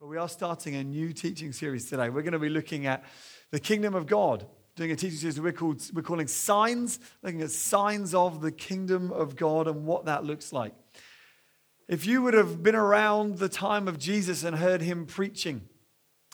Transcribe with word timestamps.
But 0.00 0.06
we 0.06 0.16
are 0.16 0.28
starting 0.28 0.76
a 0.76 0.84
new 0.84 1.12
teaching 1.12 1.50
series 1.50 1.90
today. 1.90 2.08
We're 2.08 2.22
going 2.22 2.32
to 2.32 2.38
be 2.38 2.48
looking 2.48 2.86
at 2.86 3.02
the 3.50 3.58
kingdom 3.58 3.96
of 3.96 4.06
God, 4.06 4.46
doing 4.76 4.92
a 4.92 4.96
teaching 4.96 5.18
series 5.18 5.40
we're, 5.40 5.50
called, 5.50 5.82
we're 5.92 6.02
calling 6.02 6.28
Signs, 6.28 7.00
looking 7.24 7.42
at 7.42 7.50
signs 7.50 8.14
of 8.14 8.40
the 8.40 8.52
kingdom 8.52 9.10
of 9.10 9.34
God 9.34 9.66
and 9.66 9.86
what 9.86 10.04
that 10.04 10.22
looks 10.22 10.52
like. 10.52 10.72
If 11.88 12.06
you 12.06 12.22
would 12.22 12.34
have 12.34 12.62
been 12.62 12.76
around 12.76 13.38
the 13.38 13.48
time 13.48 13.88
of 13.88 13.98
Jesus 13.98 14.44
and 14.44 14.58
heard 14.58 14.82
him 14.82 15.04
preaching, 15.04 15.62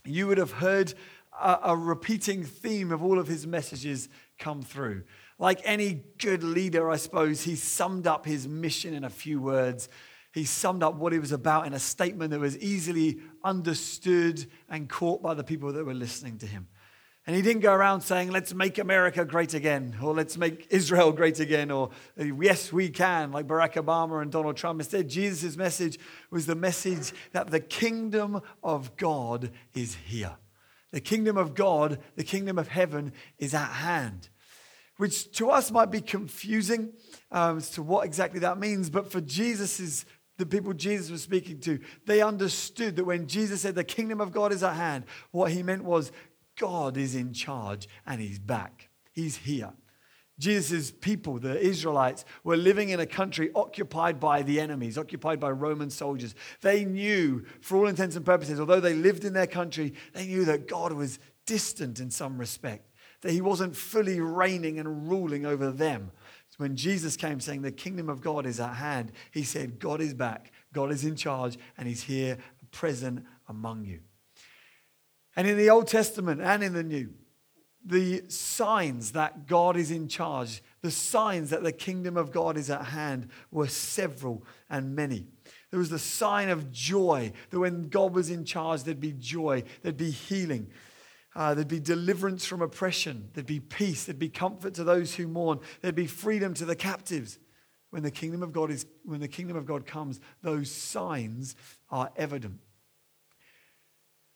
you 0.05 0.27
would 0.27 0.37
have 0.37 0.53
heard 0.53 0.93
a, 1.41 1.59
a 1.62 1.77
repeating 1.77 2.45
theme 2.45 2.93
of 2.93 3.03
all 3.03 3.19
of 3.19 3.29
his 3.29 3.46
messages 3.46 4.11
come 4.39 4.61
through. 4.61 5.05
Like 5.39 5.62
any 5.65 6.03
good 6.19 6.43
leader, 6.43 6.91
I 6.91 6.96
suppose, 6.96 7.45
he 7.45 7.57
summed 7.57 8.07
up 8.07 8.27
his 8.27 8.46
mission 8.46 8.93
in 8.93 9.05
a 9.05 9.11
few 9.11 9.41
words 9.41 9.89
he 10.35 10.45
summed 10.45 10.82
up 10.82 10.96
what 10.96 11.12
he 11.12 11.21
was 11.21 11.30
about 11.30 11.64
in 11.64 11.73
a 11.73 11.79
statement 11.79 12.32
that 12.32 12.41
was 12.41 12.59
easily 12.59 13.21
understood 13.45 14.45
and 14.68 14.89
caught 14.89 15.23
by 15.23 15.32
the 15.32 15.45
people 15.45 15.72
that 15.72 15.86
were 15.86 15.95
listening 15.95 16.39
to 16.39 16.46
him. 16.46 16.67
And 17.25 17.36
he 17.36 17.41
didn't 17.41 17.63
go 17.63 17.72
around 17.72 18.00
saying, 18.00 18.32
let's 18.32 18.53
make 18.53 18.77
America 18.79 19.25
great 19.25 19.55
again, 19.55 19.96
or 20.03 20.13
let's 20.13 20.36
make 20.36 20.67
Israel 20.71 21.13
great 21.13 21.39
again, 21.39 21.71
or 21.71 21.91
yes, 22.18 22.72
we 22.72 22.91
can, 22.91 23.31
like 23.31 23.46
Barack 23.46 23.75
Obama 23.75 24.21
and 24.21 24.32
Donald 24.32 24.57
Trump. 24.57 24.81
Instead, 24.81 25.08
Jesus' 25.08 25.57
message 25.57 26.00
was 26.32 26.46
the 26.46 26.57
message 26.57 27.13
that 27.30 27.50
the 27.50 27.61
kingdom 27.61 28.43
of 28.63 28.96
God 28.96 29.53
is 29.72 29.94
here. 29.94 30.36
The 30.91 31.00
kingdom 31.00 31.36
of 31.36 31.55
God, 31.55 32.00
the 32.16 32.25
kingdom 32.25 32.58
of 32.58 32.66
heaven 32.69 33.12
is 33.39 33.55
at 33.55 33.69
hand, 33.69 34.28
which 34.97 35.30
to 35.39 35.50
us 35.50 35.70
might 35.70 35.92
be 35.92 36.00
confusing 36.00 36.92
um, 37.30 37.58
as 37.58 37.70
to 37.70 37.83
what 37.83 38.05
exactly 38.05 38.41
that 38.41 38.58
means. 38.58 38.91
But 38.91 39.11
for 39.11 39.20
Jesus' 39.20 40.05
the 40.36 40.47
people 40.47 40.72
Jesus 40.72 41.11
was 41.11 41.22
speaking 41.22 41.61
to, 41.61 41.78
they 42.06 42.20
understood 42.22 42.97
that 42.97 43.05
when 43.05 43.27
Jesus 43.27 43.61
said 43.61 43.74
the 43.74 43.84
kingdom 43.84 44.20
of 44.20 44.33
God 44.33 44.52
is 44.52 44.62
at 44.62 44.74
hand, 44.74 45.05
what 45.30 45.52
he 45.52 45.62
meant 45.62 45.84
was 45.84 46.12
God 46.56 46.97
is 46.97 47.14
in 47.14 47.33
charge 47.33 47.88
and 48.06 48.20
he's 48.20 48.38
back. 48.38 48.91
He's 49.12 49.36
here. 49.36 49.72
Jesus' 50.38 50.91
people, 50.91 51.38
the 51.38 51.60
Israelites, 51.60 52.24
were 52.42 52.56
living 52.56 52.88
in 52.88 52.98
a 52.98 53.06
country 53.06 53.50
occupied 53.54 54.18
by 54.18 54.42
the 54.42 54.58
enemies, 54.58 54.98
occupied 54.98 55.38
by 55.38 55.50
Roman 55.50 55.91
soldiers. 55.91 56.34
They 56.60 56.84
knew, 56.84 57.44
for 57.60 57.78
all 57.78 57.86
intents 57.86 58.16
and 58.16 58.26
purposes, 58.26 58.58
although 58.58 58.80
they 58.80 58.94
lived 58.94 59.24
in 59.24 59.32
their 59.32 59.46
country, 59.46 59.94
they 60.12 60.26
knew 60.26 60.44
that 60.46 60.66
God 60.66 60.92
was 60.92 61.20
distant 61.46 62.00
in 62.00 62.10
some 62.10 62.36
respect, 62.36 62.91
that 63.20 63.30
he 63.30 63.41
wasn't 63.41 63.76
fully 63.76 64.20
reigning 64.20 64.80
and 64.80 65.08
ruling 65.08 65.46
over 65.46 65.70
them 65.70 66.10
when 66.58 66.77
Jesus 66.77 67.16
came 67.16 67.41
saying 67.41 67.62
the 67.62 67.72
kingdom 67.72 68.08
of 68.08 68.20
God 68.20 68.47
is 68.47 68.60
at 68.60 68.74
hand, 68.74 69.12
he 69.30 69.42
said, 69.42 69.78
God 69.78 70.00
is 70.00 70.14
back, 70.14 70.52
God 70.72 70.92
is 70.92 71.05
in 71.05 71.16
charge, 71.16 71.58
and 71.77 71.88
he's 71.88 72.02
here 72.02 72.38
present 72.70 73.24
among 73.48 73.84
you. 73.84 74.00
And 75.36 75.48
in 75.48 75.56
the 75.56 75.70
Old 75.70 75.88
Testament 75.88 76.41
and 76.41 76.62
in 76.62 76.75
the 76.75 76.82
New, 76.82 77.10
the 77.84 78.22
signs 78.28 79.12
that 79.12 79.47
God 79.47 79.77
is 79.77 79.91
in 79.91 80.08
charge, 80.08 80.62
the 80.80 80.91
signs 80.91 81.50
that 81.50 81.62
the 81.62 81.72
kingdom 81.72 82.16
of 82.16 82.32
God 82.32 82.56
is 82.56 82.70
at 82.70 82.86
hand 82.86 83.28
were 83.50 83.69
several 83.69 84.44
and 84.70 84.97
many. 84.97 85.27
There 85.70 85.78
was 85.78 85.91
the 85.91 85.98
sign 85.98 86.48
of 86.48 86.70
joy, 86.70 87.32
that 87.50 87.58
when 87.58 87.88
God 87.88 88.14
was 88.14 88.30
in 88.30 88.44
charge, 88.44 88.84
there'd 88.84 89.00
be 89.00 89.12
joy, 89.12 89.64
there'd 89.82 89.97
be 89.97 90.10
healing. 90.10 90.70
Uh, 91.36 91.54
there'd 91.54 91.68
be 91.68 91.80
deliverance 91.80 92.46
from 92.46 92.62
oppression. 92.62 93.28
There'd 93.32 93.46
be 93.46 93.60
peace. 93.60 94.04
There'd 94.04 94.18
be 94.18 94.28
comfort 94.28 94.74
to 94.74 94.84
those 94.84 95.14
who 95.14 95.27
mourn. 95.27 95.60
There'd 95.80 95.94
be 95.94 96.06
freedom 96.06 96.54
to 96.54 96.64
the 96.64 96.76
captives. 96.76 97.38
When 97.91 98.02
the 98.02 98.10
kingdom 98.10 98.42
of 98.42 98.52
God 98.52 98.70
is, 98.70 98.86
when 99.04 99.20
the 99.20 99.28
kingdom 99.28 99.56
of 99.56 99.66
God 99.66 99.86
comes, 99.86 100.20
those 100.42 100.70
signs 100.70 101.54
are 101.91 102.10
evident. 102.16 102.60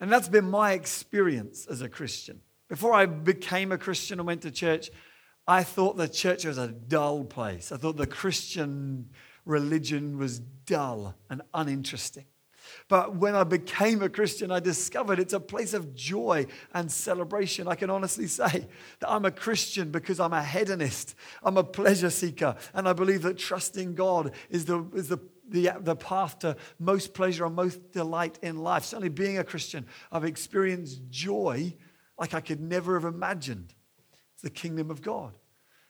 And 0.00 0.12
that's 0.12 0.28
been 0.28 0.48
my 0.48 0.72
experience 0.72 1.66
as 1.66 1.82
a 1.82 1.88
Christian. 1.88 2.40
Before 2.68 2.92
I 2.92 3.06
became 3.06 3.72
a 3.72 3.78
Christian 3.78 4.20
and 4.20 4.26
went 4.26 4.42
to 4.42 4.50
church, 4.50 4.90
I 5.46 5.64
thought 5.64 5.96
the 5.96 6.08
church 6.08 6.44
was 6.44 6.58
a 6.58 6.68
dull 6.68 7.24
place. 7.24 7.72
I 7.72 7.78
thought 7.78 7.96
the 7.96 8.06
Christian 8.06 9.10
religion 9.44 10.18
was 10.18 10.38
dull 10.38 11.14
and 11.30 11.42
uninteresting. 11.54 12.26
But 12.88 13.16
when 13.16 13.34
I 13.34 13.44
became 13.44 14.02
a 14.02 14.08
Christian, 14.08 14.50
I 14.50 14.60
discovered 14.60 15.18
it's 15.18 15.32
a 15.32 15.40
place 15.40 15.74
of 15.74 15.94
joy 15.94 16.46
and 16.74 16.90
celebration. 16.90 17.68
I 17.68 17.74
can 17.74 17.90
honestly 17.90 18.26
say 18.26 18.66
that 19.00 19.10
I'm 19.10 19.24
a 19.24 19.30
Christian 19.30 19.90
because 19.90 20.20
I'm 20.20 20.32
a 20.32 20.42
hedonist, 20.42 21.14
I'm 21.42 21.56
a 21.56 21.64
pleasure 21.64 22.10
seeker, 22.10 22.56
and 22.74 22.88
I 22.88 22.92
believe 22.92 23.22
that 23.22 23.38
trusting 23.38 23.94
God 23.94 24.32
is 24.50 24.64
the, 24.64 24.84
is 24.94 25.08
the 25.08 25.18
the, 25.50 25.70
the 25.80 25.96
path 25.96 26.40
to 26.40 26.56
most 26.78 27.14
pleasure 27.14 27.46
and 27.46 27.54
most 27.54 27.92
delight 27.92 28.38
in 28.42 28.58
life. 28.58 28.84
Certainly, 28.84 29.08
being 29.10 29.38
a 29.38 29.44
Christian, 29.44 29.86
I've 30.12 30.24
experienced 30.24 31.08
joy 31.08 31.74
like 32.18 32.34
I 32.34 32.40
could 32.40 32.60
never 32.60 33.00
have 33.00 33.10
imagined. 33.10 33.72
It's 34.34 34.42
the 34.42 34.50
kingdom 34.50 34.90
of 34.90 35.02
God. 35.02 35.32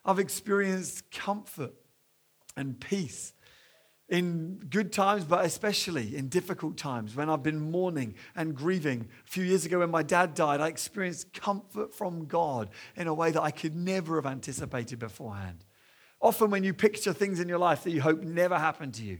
I've 0.05 0.19
experienced 0.19 1.11
comfort 1.11 1.75
and 2.57 2.79
peace 2.79 3.33
in 4.09 4.59
good 4.71 4.93
times, 4.93 5.25
but 5.25 5.45
especially 5.45 6.17
in 6.17 6.29
difficult 6.29 6.79
times 6.79 7.15
when 7.15 7.29
I've 7.29 7.43
been 7.43 7.71
mourning 7.71 8.15
and 8.35 8.55
grieving. 8.55 9.09
A 9.27 9.31
few 9.31 9.45
years 9.45 9.67
ago, 9.67 9.81
when 9.81 9.91
my 9.91 10.03
dad 10.03 10.35
died, 10.35 10.61
I 10.61 10.69
experienced 10.69 11.35
comfort 11.35 11.95
from 11.95 12.25
God 12.25 12.71
in 12.97 13.07
a 13.07 13.15
way 13.15 13.31
that 13.31 13.43
I 13.43 13.51
could 13.51 13.77
never 13.77 14.17
have 14.17 14.27
anticipated 14.27 14.99
beforehand. 14.99 15.65
Often, 16.21 16.51
when 16.51 16.65
you 16.65 16.73
picture 16.73 17.13
things 17.13 17.39
in 17.39 17.49
your 17.49 17.59
life 17.59 17.85
that 17.85 17.91
you 17.91 18.01
hope 18.01 18.23
never 18.23 18.59
happen 18.59 18.91
to 18.93 19.05
you, 19.05 19.19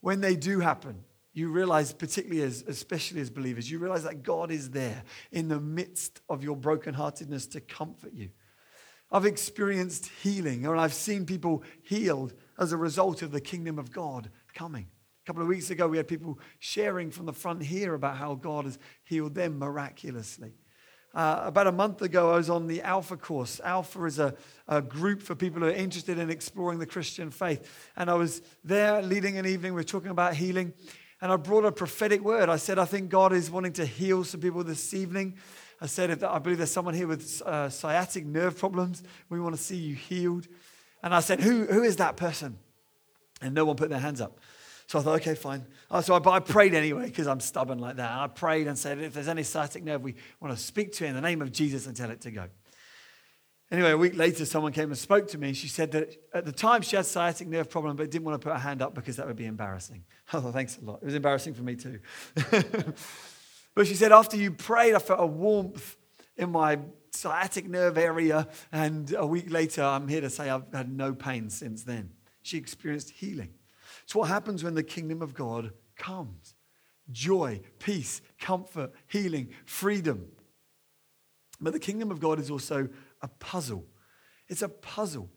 when 0.00 0.20
they 0.20 0.34
do 0.34 0.60
happen, 0.60 1.04
you 1.34 1.48
realize, 1.48 1.92
particularly 1.92 2.42
as, 2.42 2.64
especially 2.66 3.20
as 3.20 3.30
believers, 3.30 3.70
you 3.70 3.78
realize 3.78 4.02
that 4.04 4.22
God 4.22 4.50
is 4.50 4.70
there 4.70 5.04
in 5.30 5.48
the 5.48 5.60
midst 5.60 6.20
of 6.28 6.42
your 6.42 6.56
brokenheartedness 6.56 7.50
to 7.52 7.60
comfort 7.60 8.12
you. 8.12 8.30
I've 9.10 9.26
experienced 9.26 10.10
healing, 10.22 10.66
and 10.66 10.80
I've 10.80 10.94
seen 10.94 11.26
people 11.26 11.62
healed 11.82 12.34
as 12.62 12.72
a 12.72 12.76
result 12.76 13.22
of 13.22 13.32
the 13.32 13.40
kingdom 13.40 13.78
of 13.78 13.90
God 13.90 14.30
coming. 14.54 14.86
A 15.24 15.26
couple 15.26 15.42
of 15.42 15.48
weeks 15.48 15.70
ago, 15.70 15.86
we 15.88 15.98
had 15.98 16.08
people 16.08 16.38
sharing 16.58 17.10
from 17.10 17.26
the 17.26 17.32
front 17.32 17.62
here 17.62 17.94
about 17.94 18.16
how 18.16 18.34
God 18.34 18.64
has 18.64 18.78
healed 19.04 19.34
them 19.34 19.58
miraculously. 19.58 20.52
Uh, 21.14 21.42
about 21.44 21.66
a 21.66 21.72
month 21.72 22.00
ago, 22.00 22.32
I 22.32 22.36
was 22.36 22.48
on 22.48 22.66
the 22.66 22.80
Alpha 22.80 23.18
course. 23.18 23.60
Alpha 23.62 24.04
is 24.04 24.18
a, 24.18 24.34
a, 24.66 24.80
group 24.80 25.20
for 25.20 25.34
people 25.34 25.60
who 25.60 25.66
are 25.66 25.72
interested 25.72 26.18
in 26.18 26.30
exploring 26.30 26.78
the 26.78 26.86
Christian 26.86 27.30
faith. 27.30 27.68
And 27.96 28.08
I 28.08 28.14
was 28.14 28.40
there 28.64 29.02
leading 29.02 29.36
an 29.36 29.44
evening, 29.44 29.74
we 29.74 29.80
were 29.80 29.84
talking 29.84 30.10
about 30.10 30.34
healing. 30.34 30.72
And 31.20 31.30
I 31.30 31.36
brought 31.36 31.66
a 31.66 31.72
prophetic 31.72 32.22
word. 32.22 32.48
I 32.48 32.56
said, 32.56 32.78
I 32.78 32.86
think 32.86 33.10
God 33.10 33.32
is 33.32 33.50
wanting 33.50 33.74
to 33.74 33.84
heal 33.84 34.24
some 34.24 34.40
people 34.40 34.64
this 34.64 34.94
evening. 34.94 35.36
I 35.80 35.86
said, 35.86 36.22
I 36.24 36.38
believe 36.38 36.58
there's 36.58 36.70
someone 36.70 36.94
here 36.94 37.06
with 37.06 37.42
uh, 37.44 37.68
sciatic 37.68 38.24
nerve 38.24 38.58
problems, 38.58 39.02
we 39.28 39.38
want 39.38 39.54
to 39.54 39.60
see 39.60 39.76
you 39.76 39.94
healed. 39.94 40.48
And 41.02 41.14
I 41.14 41.20
said, 41.20 41.40
who, 41.40 41.66
who 41.66 41.82
is 41.82 41.96
that 41.96 42.16
person? 42.16 42.58
And 43.40 43.54
no 43.54 43.64
one 43.64 43.76
put 43.76 43.90
their 43.90 43.98
hands 43.98 44.20
up. 44.20 44.38
So 44.86 44.98
I 44.98 45.02
thought, 45.02 45.20
okay, 45.20 45.34
fine. 45.34 45.66
Oh, 45.90 46.00
so 46.00 46.14
I, 46.14 46.30
I 46.30 46.38
prayed 46.40 46.74
anyway 46.74 47.06
because 47.06 47.26
I'm 47.26 47.40
stubborn 47.40 47.78
like 47.78 47.96
that. 47.96 48.10
And 48.12 48.20
I 48.20 48.26
prayed 48.26 48.66
and 48.66 48.78
said, 48.78 48.98
if 48.98 49.14
there's 49.14 49.28
any 49.28 49.42
sciatic 49.42 49.82
nerve, 49.82 50.02
we 50.02 50.14
want 50.40 50.56
to 50.56 50.62
speak 50.62 50.92
to 50.94 51.04
it 51.04 51.08
in 51.08 51.14
the 51.14 51.20
name 51.20 51.42
of 51.42 51.50
Jesus 51.50 51.86
and 51.86 51.96
tell 51.96 52.10
it 52.10 52.20
to 52.22 52.30
go. 52.30 52.48
Anyway, 53.70 53.90
a 53.90 53.96
week 53.96 54.14
later, 54.14 54.44
someone 54.44 54.70
came 54.70 54.90
and 54.90 54.98
spoke 54.98 55.28
to 55.28 55.38
me. 55.38 55.54
She 55.54 55.66
said 55.66 55.92
that 55.92 56.14
at 56.34 56.44
the 56.44 56.52
time 56.52 56.82
she 56.82 56.94
had 56.94 57.06
sciatic 57.06 57.48
nerve 57.48 57.70
problem, 57.70 57.96
but 57.96 58.10
didn't 58.10 58.24
want 58.24 58.38
to 58.38 58.46
put 58.46 58.52
her 58.52 58.58
hand 58.58 58.82
up 58.82 58.94
because 58.94 59.16
that 59.16 59.26
would 59.26 59.36
be 59.36 59.46
embarrassing. 59.46 60.04
Oh, 60.34 60.50
thanks 60.50 60.78
a 60.78 60.84
lot. 60.84 60.98
It 61.02 61.06
was 61.06 61.14
embarrassing 61.14 61.52
for 61.52 61.62
me 61.62 61.76
too. 61.76 61.98
but 63.74 63.86
she 63.86 63.94
said, 63.94 64.12
after 64.12 64.36
you 64.36 64.50
prayed, 64.50 64.94
I 64.94 64.98
felt 64.98 65.20
a 65.20 65.26
warmth 65.26 65.96
in 66.36 66.50
my 66.50 66.78
sciatic 67.10 67.68
nerve 67.68 67.98
area. 67.98 68.48
And 68.70 69.14
a 69.14 69.26
week 69.26 69.50
later, 69.50 69.82
I'm 69.82 70.08
here 70.08 70.20
to 70.20 70.30
say 70.30 70.48
I've 70.50 70.72
had 70.72 70.90
no 70.90 71.14
pain 71.14 71.50
since 71.50 71.84
then. 71.84 72.10
She 72.42 72.58
experienced 72.58 73.10
healing. 73.10 73.50
It's 74.04 74.14
what 74.14 74.28
happens 74.28 74.64
when 74.64 74.74
the 74.74 74.82
kingdom 74.82 75.22
of 75.22 75.34
God 75.34 75.72
comes 75.96 76.54
joy, 77.10 77.60
peace, 77.78 78.22
comfort, 78.40 78.92
healing, 79.08 79.48
freedom. 79.66 80.28
But 81.60 81.72
the 81.72 81.78
kingdom 81.78 82.10
of 82.10 82.20
God 82.20 82.38
is 82.38 82.50
also 82.50 82.88
a 83.20 83.28
puzzle. 83.28 83.84
It's 84.48 84.62
a 84.62 84.68
puzzle. 84.68 85.28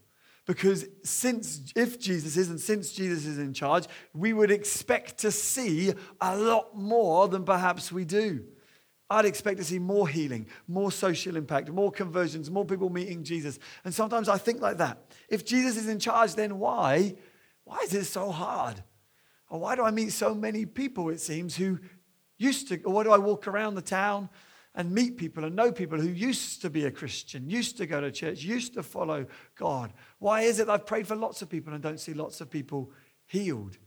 Because 0.45 0.85
since, 1.03 1.73
if 1.75 1.99
Jesus 1.99 2.37
is, 2.37 2.49
and 2.49 2.61
since 2.61 2.91
Jesus 2.91 3.25
is 3.25 3.39
in 3.39 3.53
charge, 3.53 3.87
we 4.13 4.31
would 4.31 4.51
expect 4.51 5.17
to 5.19 5.31
see 5.31 5.93
a 6.21 6.37
lot 6.37 6.75
more 6.77 7.27
than 7.27 7.43
perhaps 7.43 7.91
we 7.91 8.05
do. 8.05 8.45
I'd 9.09 9.25
expect 9.25 9.57
to 9.57 9.63
see 9.63 9.77
more 9.77 10.07
healing, 10.07 10.47
more 10.67 10.91
social 10.91 11.35
impact, 11.35 11.69
more 11.69 11.91
conversions, 11.91 12.49
more 12.49 12.65
people 12.65 12.89
meeting 12.89 13.23
Jesus. 13.23 13.59
And 13.83 13.93
sometimes 13.93 14.27
I 14.27 14.37
think 14.37 14.61
like 14.61 14.77
that. 14.77 14.97
If 15.29 15.45
Jesus 15.45 15.77
is 15.77 15.87
in 15.87 15.99
charge, 15.99 16.33
then 16.33 16.57
why? 16.57 17.15
Why 17.65 17.79
is 17.83 17.93
it 17.93 18.05
so 18.05 18.31
hard? 18.31 18.83
Or 19.49 19.59
why 19.59 19.75
do 19.75 19.83
I 19.83 19.91
meet 19.91 20.11
so 20.11 20.33
many 20.33 20.65
people, 20.65 21.09
it 21.09 21.19
seems, 21.19 21.55
who 21.55 21.79
used 22.37 22.67
to, 22.69 22.81
or 22.81 22.93
why 22.93 23.03
do 23.03 23.11
I 23.11 23.19
walk 23.19 23.47
around 23.47 23.75
the 23.75 23.81
town 23.81 24.29
and 24.73 24.91
meet 24.91 25.17
people 25.17 25.45
and 25.45 25.55
know 25.55 25.71
people 25.71 25.99
who 25.99 26.09
used 26.09 26.63
to 26.63 26.69
be 26.71 26.85
a 26.85 26.91
Christian, 26.91 27.47
used 27.47 27.77
to 27.77 27.85
go 27.85 28.01
to 28.01 28.11
church, 28.11 28.41
used 28.41 28.73
to 28.73 28.81
follow 28.81 29.27
God? 29.55 29.93
Why 30.17 30.41
is 30.41 30.59
it 30.59 30.65
that 30.65 30.73
I've 30.73 30.87
prayed 30.87 31.07
for 31.07 31.15
lots 31.15 31.43
of 31.43 31.49
people 31.49 31.73
and 31.73 31.83
don't 31.83 31.99
see 31.99 32.13
lots 32.13 32.41
of 32.41 32.49
people 32.49 32.91
healed? 33.27 33.77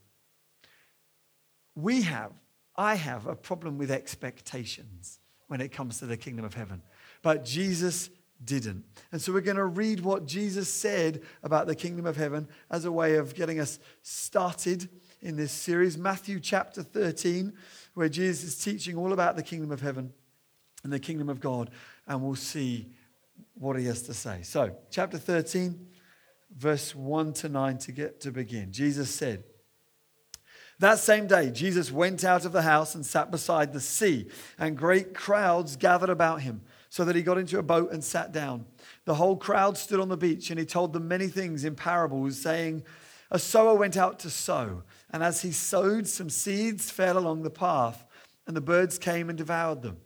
We 1.74 2.02
have 2.02 2.32
I 2.78 2.94
have 2.94 3.26
a 3.26 3.34
problem 3.34 3.76
with 3.76 3.90
expectations 3.90 5.18
when 5.48 5.60
it 5.60 5.72
comes 5.72 5.98
to 5.98 6.06
the 6.06 6.16
kingdom 6.16 6.44
of 6.44 6.54
heaven. 6.54 6.80
But 7.22 7.44
Jesus 7.44 8.08
didn't. 8.44 8.84
And 9.10 9.20
so 9.20 9.32
we're 9.32 9.40
going 9.40 9.56
to 9.56 9.64
read 9.64 10.00
what 10.00 10.26
Jesus 10.26 10.72
said 10.72 11.22
about 11.42 11.66
the 11.66 11.74
kingdom 11.74 12.06
of 12.06 12.16
heaven 12.16 12.46
as 12.70 12.84
a 12.84 12.92
way 12.92 13.16
of 13.16 13.34
getting 13.34 13.58
us 13.58 13.80
started 14.02 14.88
in 15.20 15.36
this 15.36 15.50
series. 15.50 15.98
Matthew 15.98 16.38
chapter 16.38 16.84
13, 16.84 17.52
where 17.94 18.08
Jesus 18.08 18.50
is 18.50 18.64
teaching 18.64 18.96
all 18.96 19.12
about 19.12 19.34
the 19.34 19.42
kingdom 19.42 19.72
of 19.72 19.80
heaven 19.80 20.12
and 20.84 20.92
the 20.92 21.00
kingdom 21.00 21.28
of 21.28 21.40
God. 21.40 21.70
And 22.06 22.22
we'll 22.22 22.36
see 22.36 22.92
what 23.54 23.76
he 23.76 23.86
has 23.86 24.02
to 24.02 24.14
say. 24.14 24.42
So, 24.42 24.76
chapter 24.90 25.18
13, 25.18 25.88
verse 26.56 26.94
1 26.94 27.32
to 27.32 27.48
9 27.48 27.78
to 27.78 27.92
get 27.92 28.20
to 28.20 28.30
begin. 28.30 28.70
Jesus 28.70 29.12
said, 29.12 29.42
that 30.80 30.98
same 30.98 31.26
day, 31.26 31.50
Jesus 31.50 31.90
went 31.90 32.22
out 32.22 32.44
of 32.44 32.52
the 32.52 32.62
house 32.62 32.94
and 32.94 33.04
sat 33.04 33.30
beside 33.30 33.72
the 33.72 33.80
sea, 33.80 34.28
and 34.58 34.76
great 34.76 35.12
crowds 35.12 35.76
gathered 35.76 36.10
about 36.10 36.42
him, 36.42 36.60
so 36.88 37.04
that 37.04 37.16
he 37.16 37.22
got 37.22 37.38
into 37.38 37.58
a 37.58 37.62
boat 37.64 37.90
and 37.90 38.02
sat 38.02 38.30
down. 38.32 38.64
The 39.04 39.16
whole 39.16 39.36
crowd 39.36 39.76
stood 39.76 39.98
on 39.98 40.08
the 40.08 40.16
beach, 40.16 40.50
and 40.50 40.58
he 40.58 40.64
told 40.64 40.92
them 40.92 41.08
many 41.08 41.26
things 41.26 41.64
in 41.64 41.74
parables, 41.74 42.40
saying, 42.40 42.84
A 43.30 43.40
sower 43.40 43.74
went 43.74 43.96
out 43.96 44.20
to 44.20 44.30
sow, 44.30 44.84
and 45.10 45.22
as 45.22 45.42
he 45.42 45.50
sowed, 45.50 46.06
some 46.06 46.30
seeds 46.30 46.90
fell 46.90 47.18
along 47.18 47.42
the 47.42 47.50
path, 47.50 48.06
and 48.46 48.56
the 48.56 48.60
birds 48.60 48.98
came 48.98 49.28
and 49.28 49.36
devoured 49.36 49.82
them. 49.82 49.98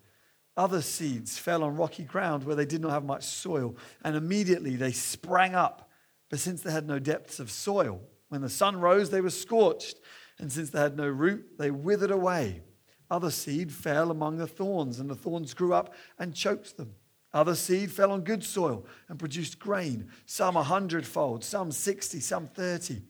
Other 0.57 0.81
seeds 0.83 1.39
fell 1.39 1.65
on 1.65 1.77
rocky 1.77 2.05
ground 2.05 2.45
where 2.45 2.57
they 2.57 2.67
did 2.67 2.81
not 2.81 2.93
have 2.93 3.05
much 3.05 3.25
soil, 3.25 3.77
and 4.05 4.17
immediately 4.17 4.77
they 4.77 4.93
sprang 4.93 5.55
up. 5.55 5.91
But 6.31 6.41
since 6.41 6.63
they 6.63 6.73
had 6.73 6.87
no 6.87 6.99
depths 6.99 7.41
of 7.41 7.51
soil, 7.51 8.01
when 8.29 8.41
the 8.41 8.49
sun 8.49 8.81
rose, 8.81 9.11
they 9.11 9.21
were 9.21 9.29
scorched 9.31 10.01
and 10.43 10.51
since 10.51 10.71
they 10.71 10.81
had 10.81 10.97
no 10.97 11.07
root, 11.07 11.57
they 11.57 11.71
withered 11.71 12.11
away. 12.11 12.63
Other 13.09 13.31
seed 13.31 13.71
fell 13.71 14.11
among 14.11 14.39
the 14.39 14.47
thorns, 14.49 14.99
and 14.99 15.09
the 15.09 15.15
thorns 15.15 15.55
grew 15.55 15.73
up 15.73 15.95
and 16.19 16.35
choked 16.35 16.77
them. 16.77 16.97
Other 17.33 17.55
seed 17.55 17.93
fell 17.93 18.11
on 18.11 18.23
good 18.23 18.43
soil 18.43 18.85
and 19.09 19.21
produced 19.21 19.61
grain, 19.61 20.11
some 20.27 20.57
a 20.57 20.65
hundredfold, 20.65 21.45
some 21.45 21.71
sixty, 21.71 22.19
some 22.19 22.49
thirty. 22.49 23.03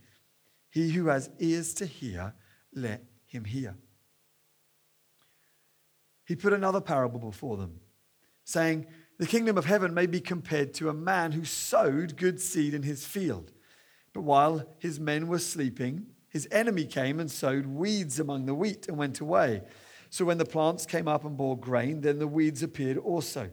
He 0.69 0.91
who 0.91 1.07
has 1.07 1.31
ears 1.39 1.73
to 1.75 1.87
hear, 1.87 2.35
let 2.75 3.03
him 3.25 3.45
hear. 3.45 3.77
He 6.27 6.37
put 6.37 6.53
another 6.53 6.83
parable 6.83 7.19
before 7.19 7.57
them, 7.57 7.81
saying, 8.45 8.87
The 9.19 9.27
kingdom 9.27 9.57
of 9.57 9.65
heaven 9.65 9.95
may 9.95 10.05
be 10.05 10.21
compared 10.21 10.75
to 10.75 10.91
a 10.91 10.95
man 10.95 11.33
who 11.33 11.47
sowed 11.47 12.19
good 12.19 12.43
seed 12.43 12.75
in 12.75 12.83
his 12.83 13.07
field. 13.07 13.53
But 14.13 14.21
while 14.21 14.67
his 14.79 15.01
men 15.01 15.29
were 15.29 15.39
sleeping, 15.39 16.09
his 16.33 16.49
enemy 16.51 16.87
came 16.87 17.21
and 17.21 17.31
sowed 17.31 17.67
weeds 17.67 18.19
among 18.19 18.47
the 18.47 18.55
wheat 18.55 18.89
and 18.89 18.97
went 18.97 19.21
away. 19.21 19.63
So 20.09 20.25
when 20.25 20.39
the 20.39 20.47
plants 20.47 20.87
came 20.87 21.07
up 21.07 21.27
and 21.27 21.37
bore 21.37 21.59
grain, 21.59 22.01
then 22.01 22.19
the 22.19 22.27
weeds 22.27 22.63
appeared 22.63 22.97
also. 22.97 23.51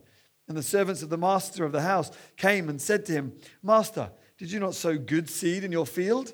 And 0.47 0.57
the 0.57 0.63
servants 0.63 1.03
of 1.03 1.09
the 1.09 1.17
master 1.17 1.65
of 1.65 1.73
the 1.73 1.81
house 1.81 2.09
came 2.37 2.69
and 2.69 2.81
said 2.81 3.05
to 3.05 3.11
him, 3.11 3.33
Master, 3.61 4.11
did 4.37 4.49
you 4.49 4.61
not 4.61 4.75
sow 4.75 4.97
good 4.97 5.29
seed 5.29 5.65
in 5.65 5.73
your 5.73 5.85
field? 5.85 6.31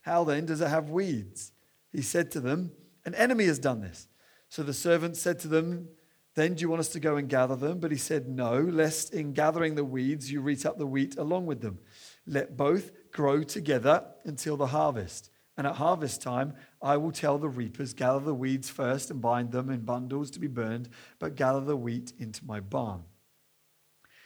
How 0.00 0.24
then 0.24 0.46
does 0.46 0.62
it 0.62 0.68
have 0.68 0.88
weeds? 0.88 1.52
He 1.92 2.00
said 2.00 2.30
to 2.32 2.40
them, 2.40 2.72
An 3.04 3.14
enemy 3.14 3.44
has 3.44 3.58
done 3.58 3.82
this. 3.82 4.08
So 4.48 4.62
the 4.62 4.72
servants 4.72 5.20
said 5.20 5.38
to 5.40 5.48
them, 5.48 5.88
Then 6.34 6.54
do 6.54 6.62
you 6.62 6.70
want 6.70 6.80
us 6.80 6.88
to 6.88 7.00
go 7.00 7.16
and 7.16 7.28
gather 7.28 7.54
them? 7.54 7.80
But 7.80 7.90
he 7.90 7.98
said, 7.98 8.28
No, 8.28 8.58
lest 8.58 9.12
in 9.12 9.34
gathering 9.34 9.74
the 9.74 9.84
weeds 9.84 10.32
you 10.32 10.40
reap 10.40 10.64
up 10.64 10.78
the 10.78 10.86
wheat 10.86 11.18
along 11.18 11.44
with 11.44 11.60
them. 11.60 11.78
Let 12.26 12.56
both 12.56 12.92
grow 13.12 13.42
together 13.42 14.06
until 14.24 14.56
the 14.56 14.68
harvest. 14.68 15.30
And 15.62 15.68
at 15.68 15.76
harvest 15.76 16.20
time, 16.20 16.54
I 16.82 16.96
will 16.96 17.12
tell 17.12 17.38
the 17.38 17.48
reapers, 17.48 17.94
gather 17.94 18.18
the 18.18 18.34
weeds 18.34 18.68
first 18.68 19.12
and 19.12 19.20
bind 19.20 19.52
them 19.52 19.70
in 19.70 19.82
bundles 19.82 20.28
to 20.32 20.40
be 20.40 20.48
burned, 20.48 20.88
but 21.20 21.36
gather 21.36 21.60
the 21.60 21.76
wheat 21.76 22.12
into 22.18 22.44
my 22.44 22.58
barn. 22.58 23.04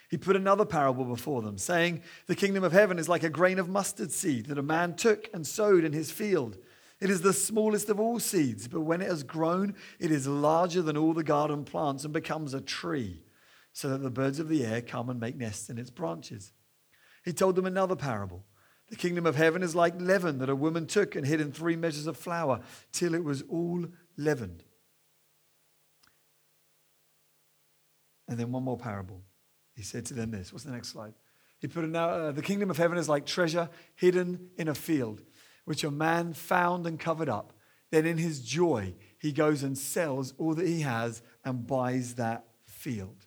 He 0.08 0.16
put 0.16 0.34
another 0.34 0.64
parable 0.64 1.04
before 1.04 1.42
them, 1.42 1.58
saying, 1.58 2.00
The 2.26 2.34
kingdom 2.34 2.64
of 2.64 2.72
heaven 2.72 2.98
is 2.98 3.06
like 3.06 3.22
a 3.22 3.28
grain 3.28 3.58
of 3.58 3.68
mustard 3.68 4.12
seed 4.12 4.46
that 4.46 4.56
a 4.56 4.62
man 4.62 4.94
took 4.96 5.28
and 5.34 5.46
sowed 5.46 5.84
in 5.84 5.92
his 5.92 6.10
field. 6.10 6.56
It 7.00 7.10
is 7.10 7.20
the 7.20 7.34
smallest 7.34 7.90
of 7.90 8.00
all 8.00 8.18
seeds, 8.18 8.66
but 8.66 8.80
when 8.80 9.02
it 9.02 9.10
has 9.10 9.22
grown, 9.22 9.74
it 9.98 10.10
is 10.10 10.26
larger 10.26 10.80
than 10.80 10.96
all 10.96 11.12
the 11.12 11.22
garden 11.22 11.64
plants 11.64 12.04
and 12.04 12.14
becomes 12.14 12.54
a 12.54 12.62
tree, 12.62 13.20
so 13.74 13.90
that 13.90 13.98
the 13.98 14.08
birds 14.08 14.38
of 14.38 14.48
the 14.48 14.64
air 14.64 14.80
come 14.80 15.10
and 15.10 15.20
make 15.20 15.36
nests 15.36 15.68
in 15.68 15.76
its 15.76 15.90
branches. 15.90 16.52
He 17.26 17.34
told 17.34 17.56
them 17.56 17.66
another 17.66 17.94
parable. 17.94 18.46
The 18.88 18.96
kingdom 18.96 19.26
of 19.26 19.34
heaven 19.34 19.62
is 19.62 19.74
like 19.74 20.00
leaven 20.00 20.38
that 20.38 20.48
a 20.48 20.56
woman 20.56 20.86
took 20.86 21.16
and 21.16 21.26
hid 21.26 21.40
in 21.40 21.50
three 21.50 21.76
measures 21.76 22.06
of 22.06 22.16
flour 22.16 22.60
till 22.92 23.14
it 23.14 23.24
was 23.24 23.42
all 23.48 23.86
leavened. 24.16 24.62
And 28.28 28.38
then 28.38 28.52
one 28.52 28.62
more 28.62 28.78
parable. 28.78 29.22
He 29.74 29.82
said 29.82 30.06
to 30.06 30.14
them 30.14 30.30
this. 30.30 30.52
What's 30.52 30.64
the 30.64 30.72
next 30.72 30.88
slide? 30.88 31.14
He 31.58 31.68
put 31.68 31.84
it 31.84 31.90
now, 31.90 32.08
uh, 32.08 32.32
the 32.32 32.42
kingdom 32.42 32.70
of 32.70 32.76
heaven 32.76 32.98
is 32.98 33.08
like 33.08 33.26
treasure 33.26 33.68
hidden 33.94 34.50
in 34.56 34.68
a 34.68 34.74
field, 34.74 35.22
which 35.64 35.84
a 35.84 35.90
man 35.90 36.32
found 36.32 36.86
and 36.86 36.98
covered 36.98 37.28
up. 37.28 37.52
Then 37.90 38.06
in 38.06 38.18
his 38.18 38.40
joy, 38.40 38.94
he 39.18 39.32
goes 39.32 39.62
and 39.62 39.76
sells 39.76 40.34
all 40.38 40.54
that 40.54 40.66
he 40.66 40.80
has 40.80 41.22
and 41.44 41.66
buys 41.66 42.14
that 42.14 42.44
field. 42.66 43.26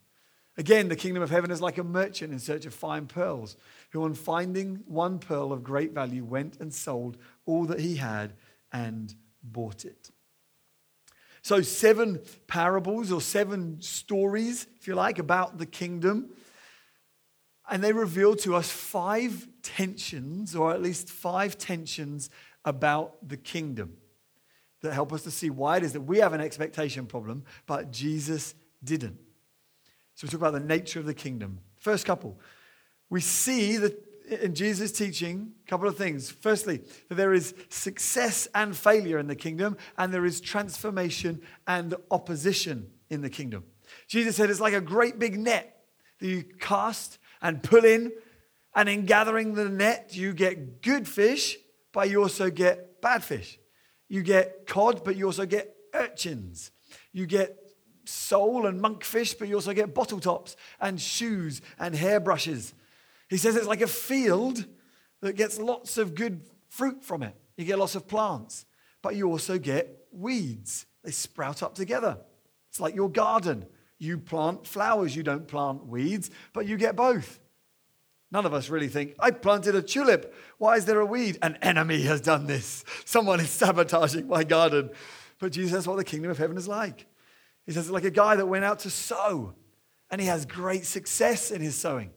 Again, 0.57 0.89
the 0.89 0.95
kingdom 0.95 1.23
of 1.23 1.29
heaven 1.29 1.51
is 1.51 1.61
like 1.61 1.77
a 1.77 1.83
merchant 1.83 2.33
in 2.33 2.39
search 2.39 2.65
of 2.65 2.73
fine 2.73 3.07
pearls, 3.07 3.55
who, 3.89 4.03
on 4.03 4.13
finding 4.13 4.83
one 4.85 5.19
pearl 5.19 5.51
of 5.51 5.63
great 5.63 5.93
value, 5.93 6.23
went 6.23 6.57
and 6.59 6.73
sold 6.73 7.17
all 7.45 7.65
that 7.65 7.79
he 7.79 7.95
had 7.95 8.33
and 8.71 9.15
bought 9.43 9.85
it. 9.85 10.11
So, 11.41 11.61
seven 11.61 12.19
parables 12.47 13.11
or 13.11 13.21
seven 13.21 13.81
stories, 13.81 14.67
if 14.79 14.87
you 14.87 14.95
like, 14.95 15.19
about 15.19 15.57
the 15.57 15.65
kingdom. 15.65 16.29
And 17.71 17.83
they 17.83 17.93
reveal 17.93 18.35
to 18.37 18.55
us 18.55 18.69
five 18.69 19.47
tensions, 19.61 20.55
or 20.55 20.73
at 20.73 20.81
least 20.81 21.09
five 21.09 21.57
tensions 21.57 22.29
about 22.65 23.27
the 23.27 23.37
kingdom 23.37 23.97
that 24.81 24.93
help 24.93 25.13
us 25.13 25.23
to 25.23 25.31
see 25.31 25.49
why 25.49 25.77
it 25.77 25.83
is 25.83 25.93
that 25.93 26.01
we 26.01 26.19
have 26.19 26.33
an 26.33 26.41
expectation 26.41 27.05
problem, 27.05 27.43
but 27.65 27.91
Jesus 27.91 28.55
didn't. 28.83 29.19
So 30.15 30.25
we 30.25 30.29
talk 30.29 30.41
about 30.41 30.53
the 30.53 30.59
nature 30.59 30.99
of 30.99 31.05
the 31.05 31.13
kingdom. 31.13 31.59
First 31.75 32.05
couple, 32.05 32.39
we 33.09 33.21
see 33.21 33.77
that 33.77 34.05
in 34.29 34.53
Jesus' 34.53 34.91
teaching, 34.91 35.53
a 35.65 35.69
couple 35.69 35.87
of 35.87 35.97
things. 35.97 36.29
Firstly, 36.29 36.81
that 37.07 37.15
there 37.15 37.33
is 37.33 37.55
success 37.69 38.47
and 38.53 38.77
failure 38.77 39.17
in 39.17 39.27
the 39.27 39.35
kingdom, 39.35 39.77
and 39.97 40.13
there 40.13 40.25
is 40.25 40.39
transformation 40.39 41.41
and 41.67 41.95
opposition 42.11 42.91
in 43.09 43.21
the 43.21 43.29
kingdom. 43.29 43.63
Jesus 44.07 44.35
said 44.35 44.49
it's 44.49 44.59
like 44.59 44.73
a 44.73 44.81
great 44.81 45.17
big 45.17 45.39
net 45.39 45.83
that 46.19 46.27
you 46.27 46.43
cast 46.59 47.17
and 47.41 47.63
pull 47.63 47.85
in, 47.85 48.11
and 48.75 48.87
in 48.87 49.05
gathering 49.05 49.55
the 49.55 49.67
net, 49.67 50.11
you 50.13 50.33
get 50.33 50.83
good 50.83 51.07
fish, 51.07 51.57
but 51.91 52.09
you 52.09 52.21
also 52.21 52.51
get 52.51 53.01
bad 53.01 53.23
fish. 53.23 53.57
You 54.07 54.21
get 54.21 54.67
cod, 54.67 55.03
but 55.03 55.15
you 55.15 55.25
also 55.25 55.45
get 55.45 55.75
urchins. 55.93 56.71
You 57.11 57.25
get 57.25 57.57
sole 58.05 58.67
and 58.67 58.79
monkfish, 58.81 59.37
but 59.37 59.47
you 59.47 59.55
also 59.55 59.73
get 59.73 59.93
bottle 59.93 60.19
tops 60.19 60.55
and 60.79 61.01
shoes 61.01 61.61
and 61.79 61.95
hairbrushes. 61.95 62.73
He 63.29 63.37
says 63.37 63.55
it's 63.55 63.67
like 63.67 63.81
a 63.81 63.87
field 63.87 64.65
that 65.21 65.35
gets 65.35 65.59
lots 65.59 65.97
of 65.97 66.15
good 66.15 66.41
fruit 66.67 67.03
from 67.03 67.23
it. 67.23 67.35
You 67.57 67.65
get 67.65 67.79
lots 67.79 67.95
of 67.95 68.07
plants, 68.07 68.65
but 69.01 69.15
you 69.15 69.29
also 69.29 69.57
get 69.57 70.05
weeds. 70.11 70.85
They 71.03 71.11
sprout 71.11 71.61
up 71.61 71.75
together. 71.75 72.17
It's 72.69 72.79
like 72.79 72.95
your 72.95 73.09
garden. 73.09 73.65
You 73.97 74.17
plant 74.17 74.65
flowers, 74.65 75.15
you 75.15 75.23
don't 75.23 75.47
plant 75.47 75.85
weeds, 75.85 76.31
but 76.53 76.65
you 76.65 76.77
get 76.77 76.95
both. 76.95 77.39
None 78.31 78.45
of 78.45 78.53
us 78.53 78.69
really 78.69 78.87
think, 78.87 79.15
I 79.19 79.31
planted 79.31 79.75
a 79.75 79.81
tulip. 79.81 80.33
Why 80.57 80.77
is 80.77 80.85
there 80.85 80.99
a 80.99 81.05
weed? 81.05 81.37
An 81.41 81.57
enemy 81.61 82.03
has 82.03 82.21
done 82.21 82.45
this. 82.47 82.85
Someone 83.03 83.39
is 83.39 83.49
sabotaging 83.49 84.27
my 84.27 84.43
garden. 84.43 84.91
But 85.39 85.51
Jesus, 85.51 85.71
that's 85.71 85.87
what 85.87 85.97
the 85.97 86.03
kingdom 86.03 86.29
of 86.31 86.37
heaven 86.37 86.55
is 86.55 86.67
like. 86.67 87.07
He 87.65 87.71
says, 87.71 87.85
it's 87.85 87.93
like 87.93 88.03
a 88.03 88.11
guy 88.11 88.35
that 88.35 88.45
went 88.45 88.65
out 88.65 88.79
to 88.79 88.89
sow 88.89 89.53
and 90.11 90.21
he 90.21 90.27
has 90.27 90.45
great 90.45 90.85
success 90.85 91.51
in 91.51 91.61
his 91.61 91.75
sowing. 91.75 92.11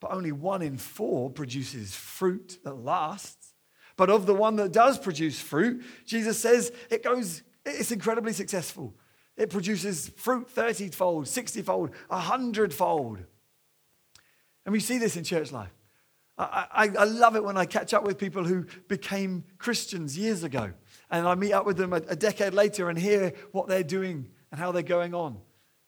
But 0.00 0.12
only 0.12 0.32
one 0.32 0.62
in 0.62 0.78
four 0.78 1.30
produces 1.30 1.94
fruit 1.94 2.58
that 2.64 2.74
lasts. 2.74 3.54
But 3.96 4.10
of 4.10 4.26
the 4.26 4.34
one 4.34 4.56
that 4.56 4.72
does 4.72 4.98
produce 4.98 5.40
fruit, 5.40 5.82
Jesus 6.06 6.38
says 6.38 6.72
it 6.90 7.02
goes, 7.02 7.42
it's 7.64 7.90
incredibly 7.90 8.32
successful. 8.32 8.94
It 9.36 9.50
produces 9.50 10.08
fruit 10.16 10.48
30 10.50 10.90
fold, 10.90 11.28
60 11.28 11.62
fold, 11.62 11.90
100 12.08 12.72
fold. 12.72 13.18
And 14.64 14.72
we 14.72 14.80
see 14.80 14.98
this 14.98 15.16
in 15.16 15.24
church 15.24 15.52
life. 15.52 15.72
I, 16.36 16.66
I, 16.70 16.88
I, 17.00 17.04
love 17.04 17.34
it 17.34 17.42
when 17.42 17.56
I 17.56 17.64
catch 17.64 17.92
up 17.92 18.04
with 18.04 18.18
people 18.18 18.44
who 18.44 18.66
became 18.86 19.44
Christians 19.58 20.16
years 20.16 20.44
ago. 20.44 20.72
And 21.10 21.26
I 21.26 21.34
meet 21.34 21.52
up 21.52 21.66
with 21.66 21.76
them 21.76 21.92
a, 21.92 21.96
a 21.96 22.14
decade 22.14 22.54
later 22.54 22.88
and 22.88 22.98
hear 22.98 23.32
what 23.50 23.66
they're 23.66 23.82
doing 23.82 24.28
and 24.52 24.60
how 24.60 24.70
they're 24.70 24.82
going 24.82 25.14
on. 25.14 25.38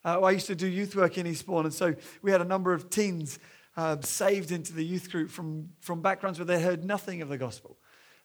Uh, 0.03 0.19
I 0.19 0.31
used 0.31 0.47
to 0.47 0.55
do 0.55 0.67
youth 0.67 0.95
work 0.95 1.17
in 1.17 1.27
Eastbourne, 1.27 1.65
and 1.65 1.73
so 1.73 1.93
we 2.21 2.31
had 2.31 2.41
a 2.41 2.45
number 2.45 2.73
of 2.73 2.89
teens 2.89 3.39
uh, 3.77 3.97
saved 4.01 4.51
into 4.51 4.73
the 4.73 4.83
youth 4.83 5.11
group 5.11 5.29
from, 5.29 5.69
from 5.79 6.01
backgrounds 6.01 6.39
where 6.39 6.45
they 6.45 6.61
heard 6.61 6.83
nothing 6.83 7.21
of 7.21 7.29
the 7.29 7.37
gospel. 7.37 7.77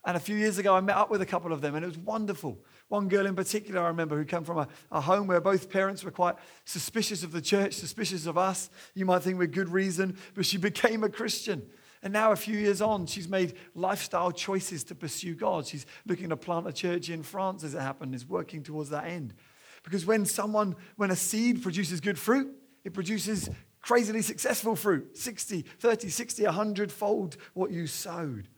And 0.06 0.16
a 0.16 0.20
few 0.20 0.36
years 0.36 0.58
ago, 0.58 0.76
I 0.76 0.80
met 0.80 0.96
up 0.96 1.10
with 1.10 1.20
a 1.20 1.26
couple 1.26 1.52
of 1.52 1.60
them, 1.60 1.74
and 1.74 1.84
it 1.84 1.88
was 1.88 1.98
wonderful. 1.98 2.60
One 2.86 3.08
girl 3.08 3.26
in 3.26 3.34
particular, 3.34 3.82
I 3.82 3.88
remember, 3.88 4.16
who 4.16 4.24
came 4.24 4.44
from 4.44 4.58
a, 4.58 4.68
a, 4.92 5.00
home 5.00 5.26
where 5.26 5.40
both 5.40 5.68
parents 5.68 6.04
were 6.04 6.12
quite 6.12 6.36
suspicious 6.64 7.24
of 7.24 7.32
the 7.32 7.40
church, 7.40 7.74
suspicious 7.74 8.26
of 8.26 8.38
us. 8.38 8.70
You 8.94 9.04
might 9.04 9.22
think 9.22 9.36
with 9.36 9.50
good 9.50 9.68
reason, 9.68 10.16
but 10.34 10.46
she 10.46 10.58
became 10.58 11.02
a 11.02 11.08
Christian. 11.08 11.68
And 12.04 12.12
now, 12.12 12.30
a 12.30 12.36
few 12.36 12.56
years 12.56 12.80
on, 12.80 13.06
she's 13.06 13.28
made 13.28 13.54
lifestyle 13.74 14.30
choices 14.30 14.84
to 14.84 14.94
pursue 14.94 15.34
God. 15.34 15.66
She's 15.66 15.86
looking 16.06 16.28
to 16.28 16.36
plant 16.36 16.68
a 16.68 16.72
church 16.72 17.10
in 17.10 17.24
France 17.24 17.64
as 17.64 17.74
it 17.74 17.80
happened, 17.80 18.14
is 18.14 18.28
working 18.28 18.62
towards 18.62 18.90
that 18.90 19.06
end. 19.06 19.34
Because 19.82 20.06
when 20.06 20.24
someone, 20.24 20.76
when 20.94 21.10
a 21.10 21.16
seed 21.16 21.62
produces 21.62 22.00
good 22.00 22.18
fruit, 22.18 22.54
it 22.84 22.94
produces 22.94 23.50
crazily 23.86 24.20
successful 24.20 24.74
fruit 24.74 25.16
60, 25.16 25.62
30, 25.78 26.08
60, 26.08 26.44
100 26.44 26.90
fold 26.90 27.36
what 27.54 27.70
you 27.70 27.86
sowed. 27.86 28.48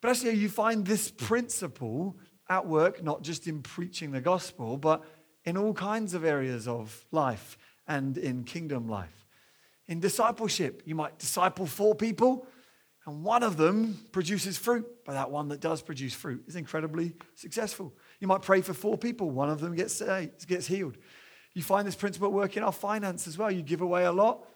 But 0.00 0.12
actually, 0.12 0.34
you 0.34 0.48
find 0.48 0.86
this 0.86 1.10
principle 1.10 2.16
at 2.48 2.64
work, 2.64 3.02
not 3.02 3.22
just 3.22 3.48
in 3.48 3.62
preaching 3.62 4.12
the 4.12 4.20
gospel, 4.20 4.76
but 4.76 5.02
in 5.44 5.56
all 5.56 5.74
kinds 5.74 6.14
of 6.14 6.24
areas 6.24 6.68
of 6.68 7.04
life 7.10 7.58
and 7.88 8.16
in 8.16 8.44
kingdom 8.44 8.88
life. 8.88 9.26
In 9.88 9.98
discipleship, 9.98 10.82
you 10.84 10.94
might 10.94 11.18
disciple 11.18 11.66
four 11.66 11.96
people, 11.96 12.46
and 13.06 13.24
one 13.24 13.42
of 13.42 13.56
them 13.56 14.06
produces 14.12 14.56
fruit, 14.56 14.86
but 15.04 15.14
that 15.14 15.32
one 15.32 15.48
that 15.48 15.60
does 15.60 15.82
produce 15.82 16.14
fruit 16.14 16.44
is 16.46 16.54
incredibly 16.54 17.14
successful. 17.34 17.92
You 18.20 18.28
might 18.28 18.42
pray 18.42 18.60
for 18.60 18.72
four 18.72 18.96
people, 18.96 19.30
one 19.30 19.50
of 19.50 19.58
them 19.58 19.74
gets, 19.74 20.00
uh, 20.00 20.26
gets 20.46 20.68
healed. 20.68 20.96
You 21.54 21.62
find 21.62 21.86
this 21.86 21.96
principle 21.96 22.28
at 22.28 22.32
work 22.32 22.56
in 22.56 22.62
our 22.62 22.72
finance 22.72 23.26
as 23.26 23.36
well. 23.36 23.50
You 23.50 23.62
give 23.62 23.80
away 23.80 24.04
a 24.04 24.12
lot, 24.12 24.46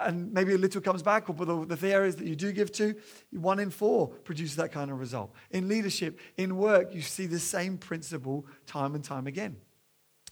and 0.00 0.32
maybe 0.32 0.54
a 0.54 0.58
little 0.58 0.80
comes 0.80 1.02
back, 1.02 1.26
but 1.26 1.46
the, 1.46 1.76
the 1.76 1.92
areas 1.92 2.16
that 2.16 2.26
you 2.26 2.36
do 2.36 2.52
give 2.52 2.72
to, 2.72 2.94
one 3.32 3.58
in 3.58 3.70
four 3.70 4.08
produces 4.08 4.56
that 4.56 4.72
kind 4.72 4.90
of 4.90 4.98
result. 4.98 5.32
In 5.50 5.68
leadership, 5.68 6.18
in 6.36 6.56
work, 6.56 6.94
you 6.94 7.00
see 7.00 7.26
the 7.26 7.38
same 7.38 7.78
principle 7.78 8.46
time 8.66 8.94
and 8.94 9.04
time 9.04 9.26
again. 9.26 9.56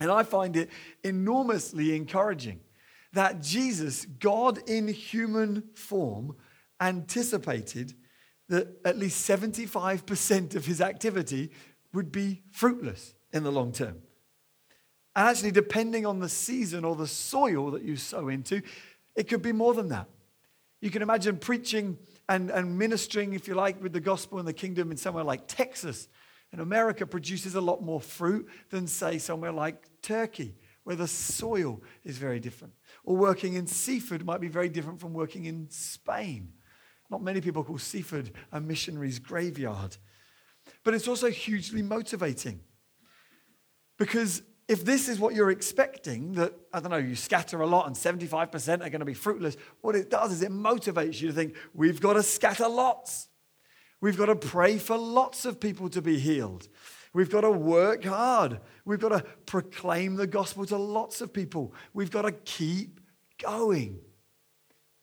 And 0.00 0.10
I 0.10 0.22
find 0.22 0.56
it 0.56 0.70
enormously 1.04 1.94
encouraging 1.94 2.60
that 3.12 3.42
Jesus, 3.42 4.06
God 4.06 4.58
in 4.68 4.88
human 4.88 5.64
form, 5.74 6.34
anticipated 6.80 7.94
that 8.48 8.68
at 8.84 8.98
least 8.98 9.28
75% 9.28 10.56
of 10.56 10.66
his 10.66 10.80
activity 10.80 11.50
would 11.92 12.10
be 12.10 12.42
fruitless 12.50 13.14
in 13.32 13.44
the 13.44 13.52
long 13.52 13.72
term. 13.72 13.98
And 15.14 15.28
actually, 15.28 15.50
depending 15.50 16.06
on 16.06 16.20
the 16.20 16.28
season 16.28 16.84
or 16.84 16.96
the 16.96 17.06
soil 17.06 17.70
that 17.72 17.82
you 17.82 17.96
sow 17.96 18.28
into, 18.28 18.62
it 19.14 19.28
could 19.28 19.42
be 19.42 19.52
more 19.52 19.74
than 19.74 19.88
that. 19.88 20.08
You 20.80 20.90
can 20.90 21.02
imagine 21.02 21.36
preaching 21.36 21.98
and, 22.28 22.50
and 22.50 22.78
ministering, 22.78 23.34
if 23.34 23.46
you 23.46 23.54
like, 23.54 23.82
with 23.82 23.92
the 23.92 24.00
gospel 24.00 24.38
and 24.38 24.48
the 24.48 24.52
kingdom 24.52 24.90
in 24.90 24.96
somewhere 24.96 25.24
like 25.24 25.46
Texas. 25.46 26.08
And 26.50 26.60
America 26.60 27.06
produces 27.06 27.54
a 27.54 27.60
lot 27.60 27.82
more 27.82 28.00
fruit 28.00 28.48
than, 28.70 28.86
say, 28.86 29.18
somewhere 29.18 29.52
like 29.52 29.86
Turkey, 30.02 30.54
where 30.84 30.96
the 30.96 31.06
soil 31.06 31.82
is 32.04 32.18
very 32.18 32.40
different. 32.40 32.74
Or 33.04 33.16
working 33.16 33.54
in 33.54 33.66
Seaford 33.66 34.24
might 34.24 34.40
be 34.40 34.48
very 34.48 34.68
different 34.68 35.00
from 35.00 35.12
working 35.12 35.44
in 35.44 35.68
Spain. 35.70 36.52
Not 37.10 37.22
many 37.22 37.40
people 37.40 37.62
call 37.62 37.78
Seaford 37.78 38.32
a 38.50 38.60
missionary's 38.60 39.18
graveyard. 39.18 39.96
But 40.84 40.94
it's 40.94 41.08
also 41.08 41.30
hugely 41.30 41.82
motivating 41.82 42.60
because 43.98 44.42
if 44.68 44.84
this 44.84 45.08
is 45.08 45.18
what 45.18 45.34
you're 45.34 45.50
expecting, 45.50 46.32
that, 46.34 46.54
I 46.72 46.80
don't 46.80 46.90
know, 46.90 46.96
you 46.96 47.16
scatter 47.16 47.60
a 47.60 47.66
lot 47.66 47.86
and 47.86 47.96
75% 47.96 48.74
are 48.74 48.90
going 48.90 49.00
to 49.00 49.04
be 49.04 49.14
fruitless, 49.14 49.56
what 49.80 49.94
it 49.94 50.10
does 50.10 50.32
is 50.32 50.42
it 50.42 50.50
motivates 50.50 51.20
you 51.20 51.28
to 51.28 51.34
think, 51.34 51.56
we've 51.74 52.00
got 52.00 52.14
to 52.14 52.22
scatter 52.22 52.68
lots. 52.68 53.28
We've 54.00 54.16
got 54.16 54.26
to 54.26 54.36
pray 54.36 54.78
for 54.78 54.96
lots 54.96 55.44
of 55.44 55.60
people 55.60 55.88
to 55.90 56.02
be 56.02 56.18
healed. 56.18 56.68
We've 57.12 57.30
got 57.30 57.42
to 57.42 57.50
work 57.50 58.04
hard. 58.04 58.60
We've 58.84 59.00
got 59.00 59.10
to 59.10 59.24
proclaim 59.46 60.16
the 60.16 60.26
gospel 60.26 60.64
to 60.66 60.76
lots 60.76 61.20
of 61.20 61.32
people. 61.32 61.74
We've 61.92 62.10
got 62.10 62.22
to 62.22 62.32
keep 62.32 63.00
going. 63.38 64.00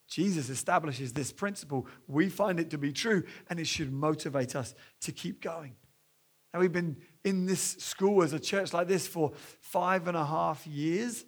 Jesus 0.08 0.50
establishes 0.50 1.14
this 1.14 1.32
principle. 1.32 1.88
We 2.08 2.30
find 2.30 2.60
it 2.60 2.72
to 2.72 2.78
be 2.78 2.92
true, 2.92 3.24
and 3.50 3.60
it 3.60 3.68
should 3.68 3.94
motivate 3.94 4.56
us 4.56 4.74
to 5.02 5.12
keep 5.12 5.40
going. 5.40 5.76
And 6.52 6.62
we've 6.62 6.74
been 6.74 6.98
in 7.24 7.46
this 7.46 7.62
school 7.80 8.24
as 8.24 8.34
a 8.34 8.40
church 8.40 8.74
like 8.74 8.88
this 8.88 9.08
for 9.08 9.32
five 9.62 10.08
and 10.08 10.16
a 10.16 10.26
half 10.26 10.66
years, 10.66 11.26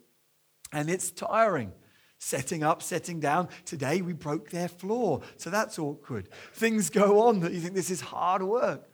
and 0.72 0.90
it's 0.90 1.12
tiring. 1.12 1.74
Setting 2.24 2.62
up, 2.62 2.84
setting 2.84 3.20
down. 3.20 3.50
Today 3.66 4.04
we 4.04 4.14
broke 4.14 4.52
their 4.52 4.68
floor, 4.68 5.22
so 5.38 5.50
that's 5.50 5.80
awkward. 5.80 6.30
Things 6.54 6.92
go 6.92 7.28
on 7.28 7.40
that 7.40 7.52
you 7.52 7.60
think 7.60 7.74
this 7.74 7.90
is 7.90 8.00
hard 8.00 8.44
work. 8.44 8.88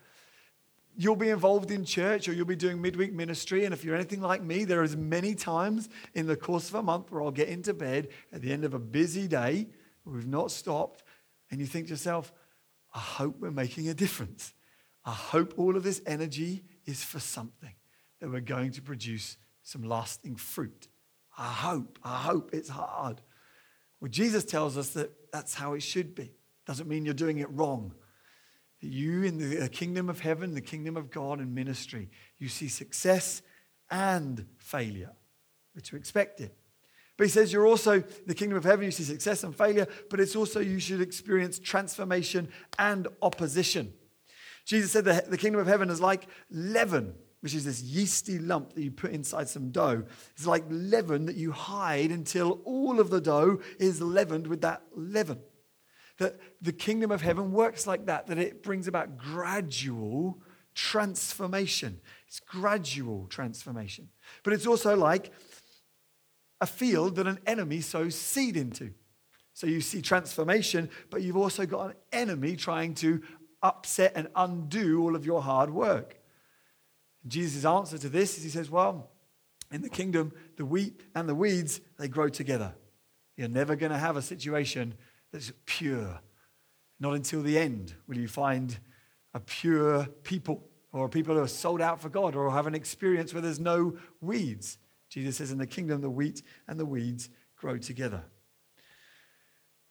You'll 0.96 1.14
be 1.14 1.28
involved 1.28 1.70
in 1.70 1.84
church 1.84 2.26
or 2.26 2.32
you'll 2.32 2.46
be 2.46 2.56
doing 2.56 2.80
midweek 2.80 3.12
ministry, 3.12 3.66
and 3.66 3.74
if 3.74 3.84
you're 3.84 3.94
anything 3.94 4.22
like 4.22 4.42
me, 4.42 4.64
there 4.64 4.82
is 4.82 4.96
many 4.96 5.34
times 5.34 5.90
in 6.14 6.26
the 6.26 6.36
course 6.36 6.70
of 6.70 6.76
a 6.76 6.82
month 6.82 7.12
where 7.12 7.20
I'll 7.22 7.30
get 7.30 7.48
into 7.48 7.74
bed 7.74 8.08
at 8.32 8.40
the 8.40 8.50
end 8.50 8.64
of 8.64 8.72
a 8.72 8.78
busy 8.78 9.28
day, 9.28 9.68
we've 10.06 10.26
not 10.26 10.50
stopped, 10.50 11.04
and 11.50 11.60
you 11.60 11.66
think 11.66 11.88
to 11.88 11.90
yourself, 11.90 12.32
I 12.94 12.98
hope 12.98 13.40
we're 13.40 13.50
making 13.50 13.90
a 13.90 13.94
difference. 13.94 14.54
I 15.04 15.12
hope 15.12 15.52
all 15.58 15.76
of 15.76 15.82
this 15.82 16.00
energy 16.06 16.64
is 16.88 17.04
for 17.04 17.20
something 17.20 17.74
that 18.18 18.30
we're 18.30 18.40
going 18.40 18.72
to 18.72 18.82
produce 18.82 19.36
some 19.62 19.82
lasting 19.82 20.36
fruit. 20.36 20.88
I 21.36 21.48
hope, 21.48 21.98
I 22.02 22.16
hope 22.16 22.50
it's 22.54 22.70
hard. 22.70 23.20
Well, 24.00 24.10
Jesus 24.10 24.44
tells 24.44 24.78
us 24.78 24.90
that 24.90 25.10
that's 25.30 25.52
how 25.52 25.74
it 25.74 25.82
should 25.82 26.14
be. 26.14 26.32
Doesn't 26.66 26.88
mean 26.88 27.04
you're 27.04 27.12
doing 27.12 27.38
it 27.38 27.50
wrong. 27.50 27.92
You 28.80 29.22
in 29.22 29.38
the 29.38 29.68
kingdom 29.68 30.08
of 30.08 30.20
heaven, 30.20 30.54
the 30.54 30.62
kingdom 30.62 30.96
of 30.96 31.10
God 31.10 31.40
and 31.40 31.54
ministry, 31.54 32.08
you 32.38 32.48
see 32.48 32.68
success 32.68 33.42
and 33.90 34.46
failure. 34.56 35.12
We're 35.74 35.82
to 35.82 35.96
expect 35.96 36.40
it. 36.40 36.56
But 37.18 37.26
he 37.26 37.30
says 37.30 37.52
you're 37.52 37.66
also 37.66 38.00
the 38.26 38.34
kingdom 38.34 38.56
of 38.56 38.64
heaven, 38.64 38.86
you 38.86 38.92
see 38.92 39.02
success 39.02 39.44
and 39.44 39.54
failure, 39.54 39.88
but 40.08 40.20
it's 40.20 40.36
also 40.36 40.60
you 40.60 40.78
should 40.78 41.02
experience 41.02 41.58
transformation 41.58 42.48
and 42.78 43.08
opposition. 43.20 43.92
Jesus 44.68 44.92
said 44.92 45.06
the, 45.06 45.24
the 45.26 45.38
kingdom 45.38 45.62
of 45.62 45.66
heaven 45.66 45.88
is 45.88 45.98
like 45.98 46.26
leaven, 46.50 47.14
which 47.40 47.54
is 47.54 47.64
this 47.64 47.80
yeasty 47.80 48.38
lump 48.38 48.74
that 48.74 48.82
you 48.82 48.90
put 48.90 49.12
inside 49.12 49.48
some 49.48 49.70
dough. 49.70 50.04
It's 50.36 50.46
like 50.46 50.64
leaven 50.68 51.24
that 51.24 51.36
you 51.36 51.52
hide 51.52 52.10
until 52.10 52.60
all 52.66 53.00
of 53.00 53.08
the 53.08 53.20
dough 53.22 53.60
is 53.78 54.02
leavened 54.02 54.46
with 54.46 54.60
that 54.60 54.82
leaven. 54.94 55.40
That 56.18 56.38
the 56.60 56.74
kingdom 56.74 57.10
of 57.10 57.22
heaven 57.22 57.52
works 57.52 57.86
like 57.86 58.04
that, 58.06 58.26
that 58.26 58.36
it 58.36 58.62
brings 58.62 58.86
about 58.86 59.16
gradual 59.16 60.42
transformation. 60.74 62.02
It's 62.26 62.40
gradual 62.40 63.26
transformation. 63.30 64.10
But 64.42 64.52
it's 64.52 64.66
also 64.66 64.94
like 64.96 65.32
a 66.60 66.66
field 66.66 67.16
that 67.16 67.26
an 67.26 67.38
enemy 67.46 67.80
sows 67.80 68.16
seed 68.16 68.58
into. 68.58 68.92
So 69.54 69.66
you 69.66 69.80
see 69.80 70.02
transformation, 70.02 70.90
but 71.08 71.22
you've 71.22 71.38
also 71.38 71.66
got 71.66 71.86
an 71.86 71.94
enemy 72.12 72.54
trying 72.54 72.94
to 72.96 73.22
upset 73.62 74.12
and 74.14 74.28
undo 74.36 75.02
all 75.02 75.16
of 75.16 75.26
your 75.26 75.42
hard 75.42 75.70
work. 75.70 76.18
Jesus' 77.26 77.64
answer 77.64 77.98
to 77.98 78.08
this 78.08 78.38
is 78.38 78.44
he 78.44 78.50
says, 78.50 78.70
Well, 78.70 79.10
in 79.70 79.82
the 79.82 79.88
kingdom, 79.88 80.32
the 80.56 80.64
wheat 80.64 81.00
and 81.14 81.28
the 81.28 81.34
weeds, 81.34 81.80
they 81.98 82.08
grow 82.08 82.28
together. 82.28 82.74
You're 83.36 83.48
never 83.48 83.76
going 83.76 83.92
to 83.92 83.98
have 83.98 84.16
a 84.16 84.22
situation 84.22 84.94
that's 85.32 85.52
pure. 85.66 86.20
Not 87.00 87.14
until 87.14 87.42
the 87.42 87.58
end 87.58 87.94
will 88.06 88.18
you 88.18 88.28
find 88.28 88.78
a 89.34 89.40
pure 89.40 90.06
people 90.24 90.64
or 90.92 91.08
people 91.08 91.34
who 91.34 91.42
are 91.42 91.48
sold 91.48 91.80
out 91.80 92.00
for 92.00 92.08
God 92.08 92.34
or 92.34 92.50
have 92.50 92.66
an 92.66 92.74
experience 92.74 93.32
where 93.32 93.42
there's 93.42 93.60
no 93.60 93.96
weeds. 94.20 94.78
Jesus 95.10 95.36
says, 95.36 95.52
In 95.52 95.58
the 95.58 95.66
kingdom, 95.66 96.00
the 96.00 96.10
wheat 96.10 96.42
and 96.66 96.80
the 96.80 96.86
weeds 96.86 97.28
grow 97.56 97.78
together. 97.78 98.24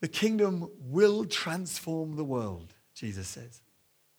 The 0.01 0.07
kingdom 0.07 0.69
will 0.79 1.25
transform 1.25 2.15
the 2.15 2.23
world. 2.23 2.73
Jesus 2.97 3.27
says. 3.27 3.61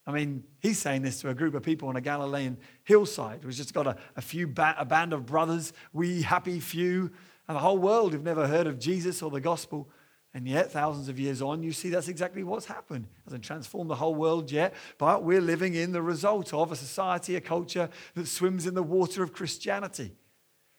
I 0.06 0.12
mean, 0.12 0.44
he's 0.60 0.78
saying 0.78 1.02
this 1.02 1.20
to 1.20 1.28
a 1.28 1.34
group 1.34 1.54
of 1.54 1.62
people 1.62 1.88
on 1.88 1.96
a 1.96 2.00
Galilean 2.00 2.56
hillside 2.84 3.40
who's 3.42 3.56
just 3.56 3.74
got 3.74 3.86
a, 3.86 3.96
a 4.16 4.22
few 4.22 4.46
ba- 4.46 4.76
a 4.78 4.84
band 4.86 5.12
of 5.12 5.26
brothers, 5.26 5.72
we 5.92 6.22
happy 6.22 6.60
few, 6.60 7.10
and 7.46 7.56
the 7.56 7.60
whole 7.60 7.76
world 7.76 8.12
have 8.14 8.22
never 8.22 8.46
heard 8.46 8.66
of 8.66 8.78
Jesus 8.78 9.20
or 9.20 9.30
the 9.30 9.40
gospel. 9.40 9.90
And 10.32 10.46
yet, 10.46 10.70
thousands 10.70 11.08
of 11.08 11.18
years 11.18 11.42
on, 11.42 11.62
you 11.62 11.72
see 11.72 11.88
that's 11.88 12.08
exactly 12.08 12.44
what's 12.44 12.66
happened. 12.66 13.06
It 13.06 13.24
hasn't 13.24 13.44
transformed 13.44 13.90
the 13.90 13.96
whole 13.96 14.14
world 14.14 14.50
yet, 14.50 14.74
but 14.96 15.24
we're 15.24 15.40
living 15.40 15.74
in 15.74 15.92
the 15.92 16.02
result 16.02 16.54
of 16.54 16.70
a 16.70 16.76
society, 16.76 17.34
a 17.34 17.40
culture 17.40 17.88
that 18.14 18.28
swims 18.28 18.66
in 18.66 18.74
the 18.74 18.82
water 18.82 19.22
of 19.22 19.32
Christianity. 19.32 20.14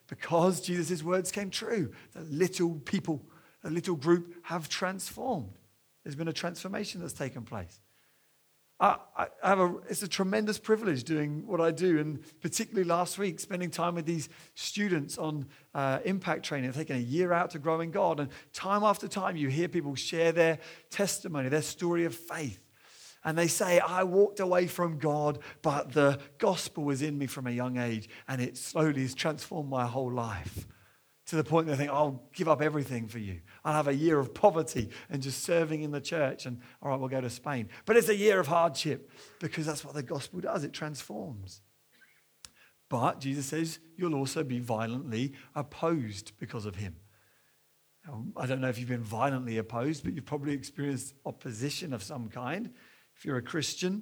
Because 0.08 0.62
Jesus' 0.62 1.03
words 1.03 1.32
came 1.32 1.50
true, 1.50 1.91
the 2.13 2.22
little 2.22 2.75
people, 2.75 3.25
a 3.63 3.70
little 3.70 3.96
group 3.96 4.34
have 4.44 4.70
transformed. 4.70 5.58
There's 6.03 6.15
been 6.15 6.27
a 6.27 6.34
transformation 6.34 7.01
that's 7.01 7.13
taken 7.13 7.44
place. 7.44 7.79
I, 8.79 8.98
I 9.43 9.50
have 9.50 9.59
a, 9.59 9.75
it's 9.89 10.03
a 10.03 10.07
tremendous 10.07 10.57
privilege 10.57 11.03
doing 11.03 11.45
what 11.45 11.59
I 11.59 11.71
do, 11.71 12.00
and 12.00 12.19
particularly 12.39 12.88
last 12.88 13.17
week, 13.17 13.39
spending 13.39 13.69
time 13.69 13.95
with 13.95 14.05
these 14.05 14.29
students 14.55 15.17
on 15.17 15.48
uh, 15.75 16.00
impact 16.05 16.45
training, 16.45 16.71
taking 16.71 16.95
a 16.95 17.00
year 17.00 17.33
out 17.33 17.51
to 17.51 17.59
grow 17.59 17.81
in 17.81 17.91
God. 17.91 18.21
And 18.21 18.29
time 18.53 18.83
after 18.83 19.07
time, 19.09 19.36
you 19.36 19.50
hear 19.50 19.67
people 19.67 19.95
share 19.95 20.31
their 20.31 20.59
testimony, 20.89 21.50
their 21.50 21.62
story 21.62 22.05
of 22.05 22.15
faith. 22.15 22.59
And 23.25 23.38
they 23.38 23.48
say, 23.48 23.79
I 23.79 24.03
walked 24.03 24.39
away 24.39 24.67
from 24.67 24.98
God, 24.98 25.39
but 25.62 25.91
the 25.91 26.19
gospel 26.38 26.86
was 26.86 27.01
in 27.01 27.17
me 27.17 27.27
from 27.27 27.48
a 27.48 27.51
young 27.51 27.77
age, 27.77 28.07
and 28.29 28.41
it 28.41 28.55
slowly 28.55 29.01
has 29.01 29.13
transformed 29.13 29.69
my 29.69 29.86
whole 29.86 30.12
life 30.12 30.65
to 31.29 31.36
the 31.36 31.43
point 31.43 31.67
they 31.67 31.75
think, 31.75 31.91
I'll 31.91 32.24
give 32.33 32.48
up 32.48 32.62
everything 32.62 33.07
for 33.07 33.19
you. 33.19 33.41
I'll 33.63 33.75
have 33.75 33.88
a 33.88 33.93
year 33.93 34.17
of 34.17 34.33
poverty 34.33 34.89
and 35.09 35.21
just 35.21 35.43
serving 35.43 35.83
in 35.83 35.91
the 35.91 36.01
church, 36.01 36.48
and 36.48 36.59
all 36.81 36.89
right, 36.89 37.00
we'll 37.00 37.09
go 37.09 37.21
to 37.21 37.29
Spain. 37.29 37.69
But 37.86 37.98
it's 37.98 38.09
a 38.09 38.15
year 38.15 38.39
of 38.39 38.48
hardship 38.48 39.12
because 39.39 39.67
that's 39.67 39.86
what 39.86 39.93
the 39.93 40.01
gospel 40.01 40.39
does 40.39 40.63
it 40.63 40.74
transforms. 40.74 41.62
But 42.89 43.19
Jesus 43.19 43.45
says, 43.45 43.77
you'll 43.95 44.15
also 44.15 44.43
be 44.43 44.59
violently 44.59 45.33
opposed 45.53 46.31
because 46.39 46.65
of 46.65 46.75
him. 46.75 46.95
Now, 48.07 48.25
I 48.36 48.48
don't 48.48 48.62
know 48.62 48.69
if 48.69 48.79
you've 48.79 48.89
been 48.89 49.03
violently 49.03 49.57
opposed, 49.59 50.03
but 50.03 50.15
you've 50.15 50.25
probably 50.25 50.53
experienced 50.53 51.13
opposition 51.27 51.93
of 51.93 52.01
some 52.01 52.29
kind. 52.29 52.71
If 53.15 53.24
you're 53.24 53.38
a 53.38 53.43
Christian, 53.43 54.01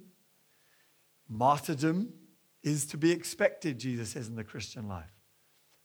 martyrdom 1.28 2.14
is 2.64 2.86
to 2.86 2.98
be 2.98 3.12
expected, 3.12 3.80
Jesus 3.80 4.12
says, 4.12 4.30
in 4.30 4.36
the 4.36 4.46
Christian 4.46 4.88
life. 4.88 5.17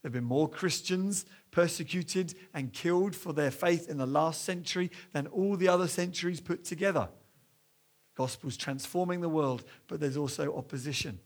There 0.03 0.09
have 0.09 0.13
been 0.13 0.25
more 0.25 0.49
Christians 0.49 1.25
persecuted 1.49 2.35
and 2.53 2.73
killed 2.73 3.15
for 3.15 3.31
their 3.31 3.51
faith 3.51 3.89
in 3.89 3.97
the 3.97 4.05
last 4.05 4.43
century 4.43 4.91
than 5.13 5.27
all 5.27 5.55
the 5.55 5.69
other 5.69 5.87
centuries 5.87 6.41
put 6.41 6.65
together. 6.65 7.07
The 8.13 8.21
gospel's 8.21 8.57
transforming 8.57 9.21
the 9.21 9.29
world, 9.29 9.63
but 9.87 10.01
there's 10.01 10.17
also 10.17 10.57
opposition. 10.57 11.19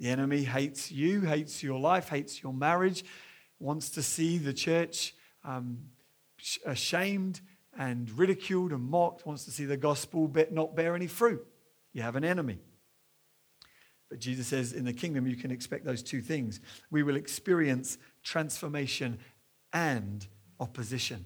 The 0.00 0.08
enemy 0.08 0.42
hates 0.42 0.90
you, 0.90 1.20
hates 1.20 1.62
your 1.62 1.78
life, 1.78 2.08
hates 2.08 2.42
your 2.42 2.52
marriage, 2.52 3.04
wants 3.60 3.90
to 3.90 4.02
see 4.02 4.38
the 4.38 4.52
church 4.52 5.14
um, 5.44 5.78
ashamed 6.66 7.42
and 7.78 8.10
ridiculed 8.18 8.72
and 8.72 8.82
mocked, 8.82 9.24
wants 9.24 9.44
to 9.44 9.52
see 9.52 9.66
the 9.66 9.76
gospel 9.76 10.28
not 10.50 10.74
bear 10.74 10.96
any 10.96 11.06
fruit. 11.06 11.46
You 11.92 12.02
have 12.02 12.16
an 12.16 12.24
enemy. 12.24 12.58
But 14.10 14.18
Jesus 14.18 14.46
says 14.46 14.72
in 14.72 14.84
the 14.84 14.92
kingdom, 14.92 15.26
you 15.26 15.36
can 15.36 15.50
expect 15.50 15.84
those 15.84 16.02
two 16.02 16.20
things. 16.20 16.60
We 16.90 17.02
will 17.02 17.16
experience 17.16 17.98
transformation 18.22 19.18
and 19.72 20.26
opposition. 20.60 21.24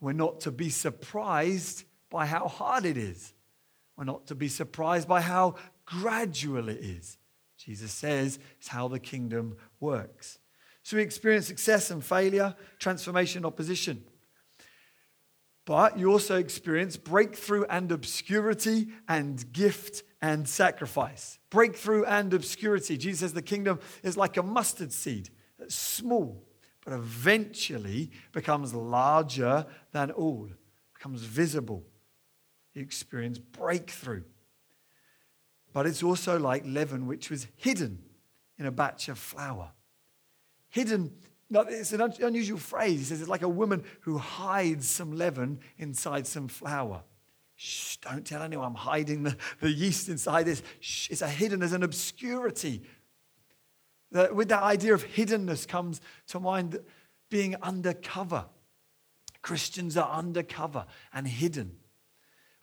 We're 0.00 0.12
not 0.12 0.40
to 0.40 0.50
be 0.50 0.70
surprised 0.70 1.84
by 2.10 2.26
how 2.26 2.48
hard 2.48 2.84
it 2.84 2.96
is. 2.96 3.32
We're 3.96 4.04
not 4.04 4.26
to 4.26 4.34
be 4.34 4.48
surprised 4.48 5.08
by 5.08 5.22
how 5.22 5.54
gradual 5.86 6.68
it 6.68 6.78
is. 6.78 7.18
Jesus 7.56 7.92
says 7.92 8.38
it's 8.58 8.68
how 8.68 8.88
the 8.88 8.98
kingdom 8.98 9.56
works. 9.80 10.38
So 10.82 10.96
we 10.96 11.02
experience 11.02 11.46
success 11.46 11.90
and 11.90 12.04
failure, 12.04 12.54
transformation, 12.78 13.38
and 13.38 13.46
opposition. 13.46 14.04
But 15.64 15.98
you 15.98 16.12
also 16.12 16.36
experience 16.36 16.96
breakthrough 16.96 17.64
and 17.64 17.90
obscurity 17.90 18.88
and 19.08 19.52
gift 19.52 20.04
and 20.26 20.48
sacrifice. 20.48 21.38
Breakthrough 21.50 22.04
and 22.04 22.34
obscurity. 22.34 22.96
Jesus 22.96 23.20
says 23.20 23.32
the 23.32 23.42
kingdom 23.42 23.78
is 24.02 24.16
like 24.16 24.36
a 24.36 24.42
mustard 24.42 24.92
seed, 24.92 25.30
it's 25.60 25.76
small, 25.76 26.44
but 26.84 26.92
eventually 26.92 28.10
becomes 28.32 28.74
larger 28.74 29.64
than 29.92 30.10
all, 30.10 30.48
becomes 30.94 31.22
visible. 31.22 31.84
You 32.74 32.82
experience 32.82 33.38
breakthrough. 33.38 34.24
But 35.72 35.86
it's 35.86 36.02
also 36.02 36.38
like 36.40 36.64
leaven, 36.66 37.06
which 37.06 37.30
was 37.30 37.46
hidden 37.56 38.02
in 38.58 38.66
a 38.66 38.72
batch 38.72 39.08
of 39.08 39.18
flour. 39.18 39.70
Hidden 40.68 41.12
it's 41.48 41.92
an 41.92 42.00
unusual 42.00 42.58
phrase. 42.58 42.98
He 42.98 43.04
says 43.04 43.20
it's 43.20 43.30
like 43.30 43.42
a 43.42 43.48
woman 43.48 43.84
who 44.00 44.18
hides 44.18 44.88
some 44.88 45.16
leaven 45.16 45.60
inside 45.78 46.26
some 46.26 46.48
flour. 46.48 47.04
Shh, 47.56 47.96
don't 47.96 48.24
tell 48.24 48.42
anyone 48.42 48.66
I'm 48.66 48.74
hiding 48.74 49.22
the, 49.22 49.36
the 49.60 49.70
yeast 49.70 50.08
inside 50.08 50.44
this. 50.44 50.62
Shh, 50.80 51.10
it's 51.10 51.22
a 51.22 51.28
hidden, 51.28 51.60
there's 51.60 51.72
an 51.72 51.82
obscurity. 51.82 52.82
That 54.12 54.36
with 54.36 54.48
that 54.50 54.62
idea 54.62 54.94
of 54.94 55.04
hiddenness 55.04 55.66
comes 55.66 56.00
to 56.28 56.38
mind 56.38 56.78
being 57.30 57.56
undercover. 57.56 58.44
Christians 59.42 59.96
are 59.96 60.10
undercover 60.10 60.86
and 61.12 61.26
hidden. 61.26 61.76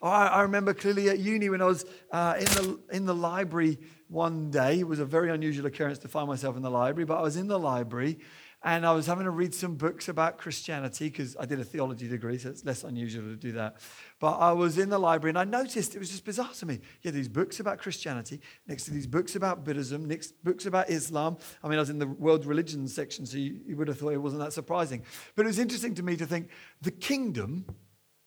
Oh, 0.02 0.10
I, 0.10 0.28
I 0.28 0.42
remember 0.42 0.74
clearly 0.74 1.10
at 1.10 1.20
uni 1.20 1.50
when 1.50 1.62
I 1.62 1.66
was 1.66 1.86
uh, 2.12 2.36
in, 2.38 2.46
the, 2.46 2.80
in 2.92 3.06
the 3.06 3.16
library 3.16 3.80
one 4.10 4.52
day. 4.52 4.80
It 4.80 4.88
was 4.88 5.00
a 5.00 5.06
very 5.06 5.32
unusual 5.32 5.66
occurrence 5.66 5.98
to 6.00 6.08
find 6.08 6.28
myself 6.28 6.56
in 6.56 6.62
the 6.62 6.70
library, 6.70 7.06
but 7.06 7.18
I 7.18 7.22
was 7.22 7.36
in 7.38 7.48
the 7.48 7.58
library 7.58 8.20
and 8.66 8.86
I 8.86 8.94
was 8.94 9.08
having 9.08 9.26
to 9.26 9.32
read 9.32 9.54
some 9.54 9.76
books 9.76 10.08
about 10.08 10.38
Christianity 10.38 11.10
because 11.10 11.36
I 11.38 11.46
did 11.46 11.60
a 11.60 11.66
theology 11.66 12.08
degree, 12.08 12.38
so 12.38 12.50
it's 12.50 12.64
less 12.64 12.86
unusual 12.86 13.24
to 13.24 13.36
do 13.36 13.52
that. 13.54 13.78
But 14.20 14.38
I 14.38 14.54
was 14.54 14.78
in 14.78 14.90
the 14.90 14.98
library 14.98 15.32
and 15.32 15.38
I 15.38 15.44
noticed 15.44 15.96
it 15.96 16.00
was 16.00 16.10
just 16.10 16.24
bizarre 16.24 16.50
to 16.60 16.66
me. 16.66 16.76
You 16.76 17.10
had 17.10 17.14
these 17.14 17.28
books 17.28 17.60
about 17.60 17.80
Christianity, 17.80 18.40
next 18.66 18.86
to 18.86 18.92
these 18.92 19.06
books 19.06 19.36
about 19.36 19.66
Buddhism, 19.66 20.06
next 20.06 20.42
books 20.46 20.66
about 20.66 20.90
Islam. 20.90 21.38
I 21.62 21.68
mean, 21.68 21.78
I 21.78 21.82
was 21.82 21.90
in 21.90 22.00
the 22.00 22.08
world 22.08 22.46
religions 22.46 22.96
section, 22.96 23.26
so 23.26 23.38
you, 23.38 23.60
you 23.68 23.76
would 23.76 23.90
have 23.90 24.00
thought 24.00 24.14
it 24.14 24.18
wasn't 24.18 24.42
that 24.42 24.54
surprising. 24.54 25.04
But 25.36 25.46
it 25.46 25.48
was 25.48 25.60
interesting 25.60 25.96
to 25.96 26.04
me 26.04 26.16
to 26.16 26.26
think 26.26 26.48
the 26.82 26.92
kingdom, 26.92 27.66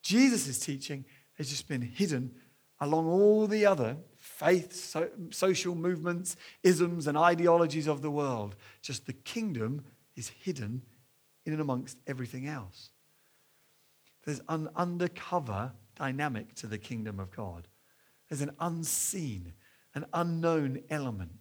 Jesus' 0.03 0.59
teaching, 0.59 1.07
has 1.39 1.49
just 1.49 1.67
been 1.67 1.83
hidden 1.83 2.33
along 2.81 3.07
all 3.07 3.47
the 3.47 3.65
other 3.65 3.97
faiths, 4.19 4.79
so, 4.79 5.09
social 5.31 5.75
movements, 5.75 6.37
isms, 6.63 7.07
and 7.07 7.17
ideologies 7.17 7.87
of 7.87 8.03
the 8.03 8.11
world. 8.11 8.55
Just 8.83 9.07
the 9.07 9.15
kingdom 9.15 9.83
is 10.17 10.29
hidden 10.29 10.83
in 11.45 11.53
and 11.53 11.63
amongst 11.63 11.99
everything 12.07 12.47
else. 12.47 12.91
There's 14.25 14.41
an 14.49 14.69
undercover 14.75 15.73
dynamic 15.95 16.55
to 16.57 16.67
the 16.67 16.79
kingdom 16.79 17.21
of 17.21 17.31
God. 17.31 17.69
There's 18.29 18.41
an 18.41 18.51
unseen, 18.59 19.53
an 19.95 20.05
unknown 20.13 20.83
element. 20.91 21.33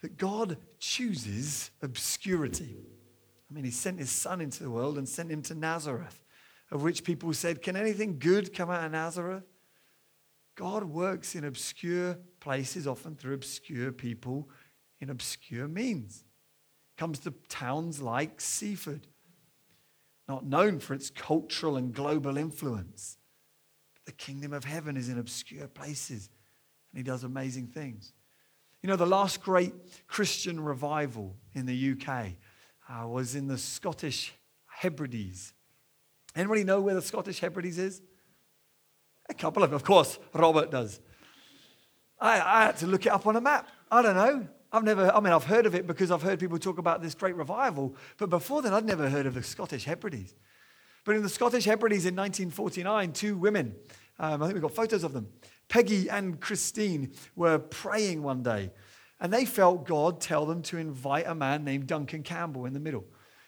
That 0.00 0.16
God 0.16 0.56
chooses 0.78 1.70
obscurity. 1.82 2.76
I 3.50 3.54
mean, 3.54 3.64
He 3.64 3.70
sent 3.70 3.98
His 3.98 4.10
Son 4.10 4.40
into 4.40 4.62
the 4.62 4.70
world 4.70 4.96
and 4.96 5.08
sent 5.08 5.30
Him 5.30 5.42
to 5.42 5.54
Nazareth, 5.54 6.24
of 6.70 6.82
which 6.82 7.04
people 7.04 7.32
said, 7.34 7.60
Can 7.60 7.76
anything 7.76 8.18
good 8.18 8.54
come 8.54 8.70
out 8.70 8.84
of 8.84 8.92
Nazareth? 8.92 9.44
God 10.54 10.84
works 10.84 11.34
in 11.34 11.44
obscure 11.44 12.18
places, 12.40 12.86
often 12.86 13.14
through 13.14 13.34
obscure 13.34 13.92
people 13.92 14.48
in 15.00 15.10
obscure 15.10 15.68
means 15.68 16.24
comes 16.98 17.20
to 17.20 17.32
towns 17.48 18.02
like 18.02 18.40
Seaford, 18.40 19.06
not 20.28 20.44
known 20.44 20.80
for 20.80 20.92
its 20.92 21.08
cultural 21.08 21.76
and 21.76 21.94
global 21.94 22.36
influence. 22.36 23.16
But 23.94 24.04
the 24.04 24.12
kingdom 24.12 24.52
of 24.52 24.64
heaven 24.64 24.96
is 24.96 25.08
in 25.08 25.18
obscure 25.18 25.68
places, 25.68 26.28
and 26.92 26.98
he 26.98 27.04
does 27.04 27.24
amazing 27.24 27.68
things. 27.68 28.12
You 28.82 28.88
know, 28.88 28.96
the 28.96 29.06
last 29.06 29.40
great 29.40 29.72
Christian 30.06 30.60
revival 30.60 31.36
in 31.54 31.66
the 31.66 31.92
UK 31.92 32.32
uh, 32.88 33.06
was 33.06 33.34
in 33.34 33.46
the 33.46 33.58
Scottish 33.58 34.34
Hebrides. 34.66 35.52
Anybody 36.34 36.64
know 36.64 36.80
where 36.80 36.94
the 36.94 37.02
Scottish 37.02 37.40
Hebrides 37.40 37.78
is? 37.78 38.02
A 39.30 39.34
couple 39.34 39.62
of, 39.62 39.72
of 39.72 39.84
course, 39.84 40.18
Robert 40.32 40.70
does. 40.70 41.00
I, 42.20 42.40
I 42.40 42.64
had 42.66 42.76
to 42.78 42.86
look 42.86 43.06
it 43.06 43.12
up 43.12 43.26
on 43.26 43.36
a 43.36 43.40
map. 43.40 43.68
I 43.90 44.02
don't 44.02 44.16
know. 44.16 44.48
I've 44.72 44.84
never, 44.84 45.10
I 45.14 45.20
mean, 45.20 45.32
I've 45.32 45.44
heard 45.44 45.66
of 45.66 45.74
it 45.74 45.86
because 45.86 46.10
I've 46.10 46.22
heard 46.22 46.38
people 46.38 46.58
talk 46.58 46.78
about 46.78 47.02
this 47.02 47.14
great 47.14 47.36
revival, 47.36 47.96
but 48.18 48.28
before 48.28 48.60
then, 48.60 48.74
I'd 48.74 48.84
never 48.84 49.08
heard 49.08 49.26
of 49.26 49.34
the 49.34 49.42
Scottish 49.42 49.84
Hebrides. 49.84 50.34
But 51.04 51.16
in 51.16 51.22
the 51.22 51.28
Scottish 51.28 51.64
Hebrides 51.64 52.04
in 52.04 52.14
1949, 52.14 53.12
two 53.12 53.36
women, 53.36 53.74
um, 54.18 54.42
I 54.42 54.46
think 54.46 54.54
we've 54.54 54.62
got 54.62 54.74
photos 54.74 55.04
of 55.04 55.14
them, 55.14 55.28
Peggy 55.68 56.10
and 56.10 56.38
Christine, 56.38 57.12
were 57.34 57.58
praying 57.58 58.22
one 58.22 58.42
day, 58.42 58.70
and 59.20 59.32
they 59.32 59.46
felt 59.46 59.86
God 59.86 60.20
tell 60.20 60.44
them 60.44 60.60
to 60.64 60.76
invite 60.76 61.26
a 61.26 61.34
man 61.34 61.64
named 61.64 61.86
Duncan 61.86 62.22
Campbell 62.22 62.66
in 62.66 62.74
the 62.74 62.80
middle 62.80 63.04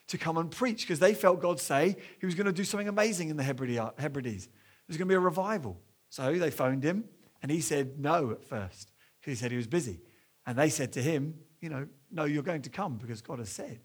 to 0.08 0.18
come 0.18 0.38
and 0.38 0.50
preach 0.50 0.82
because 0.82 0.98
they 0.98 1.14
felt 1.14 1.40
God 1.40 1.60
say 1.60 1.96
he 2.18 2.26
was 2.26 2.34
going 2.34 2.46
to 2.46 2.52
do 2.52 2.64
something 2.64 2.88
amazing 2.88 3.28
in 3.28 3.36
the 3.36 3.44
Hebrides. 3.44 3.86
There's 3.96 4.96
going 4.96 4.98
to 4.98 5.04
be 5.06 5.14
a 5.14 5.20
revival. 5.20 5.80
So 6.08 6.32
they 6.32 6.50
phoned 6.50 6.82
him, 6.82 7.04
and 7.42 7.50
he 7.52 7.60
said 7.60 8.00
no 8.00 8.30
at 8.30 8.42
first 8.42 8.90
because 9.20 9.38
he 9.38 9.42
said 9.42 9.50
he 9.50 9.56
was 9.56 9.68
busy. 9.68 10.00
And 10.50 10.58
they 10.58 10.68
said 10.68 10.94
to 10.94 11.00
him, 11.00 11.34
You 11.60 11.68
know, 11.68 11.86
no, 12.10 12.24
you're 12.24 12.42
going 12.42 12.62
to 12.62 12.70
come 12.70 12.96
because 12.96 13.22
God 13.22 13.38
has 13.38 13.50
said. 13.50 13.78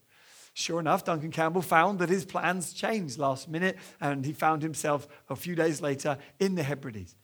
Sure 0.56 0.80
enough, 0.80 1.04
Duncan 1.04 1.30
Campbell 1.30 1.62
found 1.62 2.00
that 2.00 2.10
his 2.10 2.26
plans 2.26 2.74
changed 2.74 3.20
last 3.20 3.48
minute, 3.48 3.78
and 4.02 4.26
he 4.26 4.34
found 4.34 4.64
himself 4.64 5.08
a 5.30 5.36
few 5.36 5.54
days 5.54 5.80
later 5.80 6.18
in 6.40 6.56
the 6.56 6.64
Hebrides. 6.64 7.16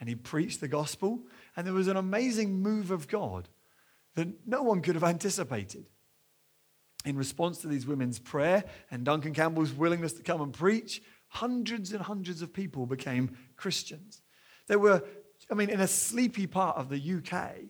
And 0.00 0.08
he 0.08 0.14
preached 0.14 0.62
the 0.62 0.68
gospel, 0.68 1.20
and 1.54 1.66
there 1.66 1.74
was 1.74 1.86
an 1.86 1.98
amazing 1.98 2.62
move 2.62 2.90
of 2.90 3.08
God 3.08 3.50
that 4.14 4.28
no 4.46 4.62
one 4.62 4.80
could 4.80 4.94
have 4.94 5.04
anticipated. 5.04 5.84
In 7.04 7.14
response 7.14 7.58
to 7.58 7.68
these 7.68 7.86
women's 7.86 8.18
prayer 8.18 8.64
and 8.90 9.04
Duncan 9.04 9.34
Campbell's 9.34 9.74
willingness 9.74 10.14
to 10.14 10.22
come 10.22 10.40
and 10.40 10.54
preach, 10.54 11.02
hundreds 11.28 11.92
and 11.92 12.00
hundreds 12.00 12.40
of 12.40 12.54
people 12.54 12.86
became 12.86 13.36
Christians. 13.54 14.22
There 14.66 14.78
were, 14.78 15.02
I 15.50 15.54
mean, 15.54 15.68
in 15.68 15.80
a 15.80 15.86
sleepy 15.86 16.46
part 16.46 16.78
of 16.78 16.88
the 16.88 17.16
UK, 17.16 17.68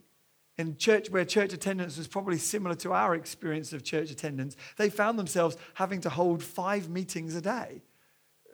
in 0.59 0.77
church 0.77 1.09
where 1.11 1.25
church 1.25 1.53
attendance 1.53 1.97
was 1.97 2.09
probably 2.09 2.37
similar 2.37 2.75
to 2.75 2.93
our 2.93 3.15
experience 3.15 3.73
of 3.73 3.85
church 3.85 4.11
attendance, 4.11 4.57
they 4.77 4.91
found 4.91 5.19
themselves 5.19 5.57
having 5.75 6.01
to 6.01 6.11
hold 6.11 6.43
five 6.43 6.89
meetings 6.89 7.35
a 7.37 7.41
day. 7.41 7.83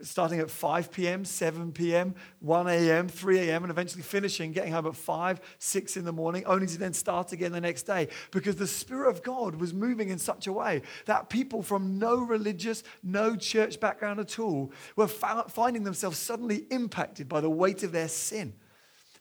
starting 0.03 0.41
at 0.41 0.51
5 0.51 0.91
p.m., 0.91 1.25
7 1.25 1.73
p.m., 1.73 2.15
1 2.41 2.69
a.m., 2.69 3.09
3 3.09 3.39
a.m., 3.39 3.63
and 3.63 3.71
eventually 3.71 4.03
finishing, 4.03 4.53
getting 4.53 4.73
home 4.73 4.87
at 4.87 4.97
5, 4.97 5.41
6 5.59 5.97
in 5.97 6.05
the 6.05 6.13
morning, 6.13 6.45
only 6.47 6.67
to 6.67 6.79
then 6.79 6.93
start 6.93 7.33
again 7.33 7.53
the 7.53 7.61
next 7.61 7.85
day. 7.85 8.09
Because 8.31 8.57
the 8.57 8.67
Spirit 8.67 9.11
of 9.11 9.23
God 9.23 9.57
was 9.57 9.73
moving 9.73 10.09
in 10.11 10.19
such 10.19 10.47
a 10.47 10.53
way 10.53 10.83
that 11.07 11.29
people 11.29 11.63
from 11.63 11.99
no 11.99 12.17
religious, 12.17 12.83
no 13.03 13.37
church 13.37 13.79
background 13.79 14.21
at 14.21 14.39
all 14.39 14.73
were 14.97 15.09
finding 15.09 15.85
themselves 15.85 16.19
suddenly 16.19 16.67
impacted 16.71 17.29
by 17.29 17.41
the 17.41 17.51
weight 17.51 17.83
of 17.83 17.93
their 17.93 18.09
sin. 18.09 18.55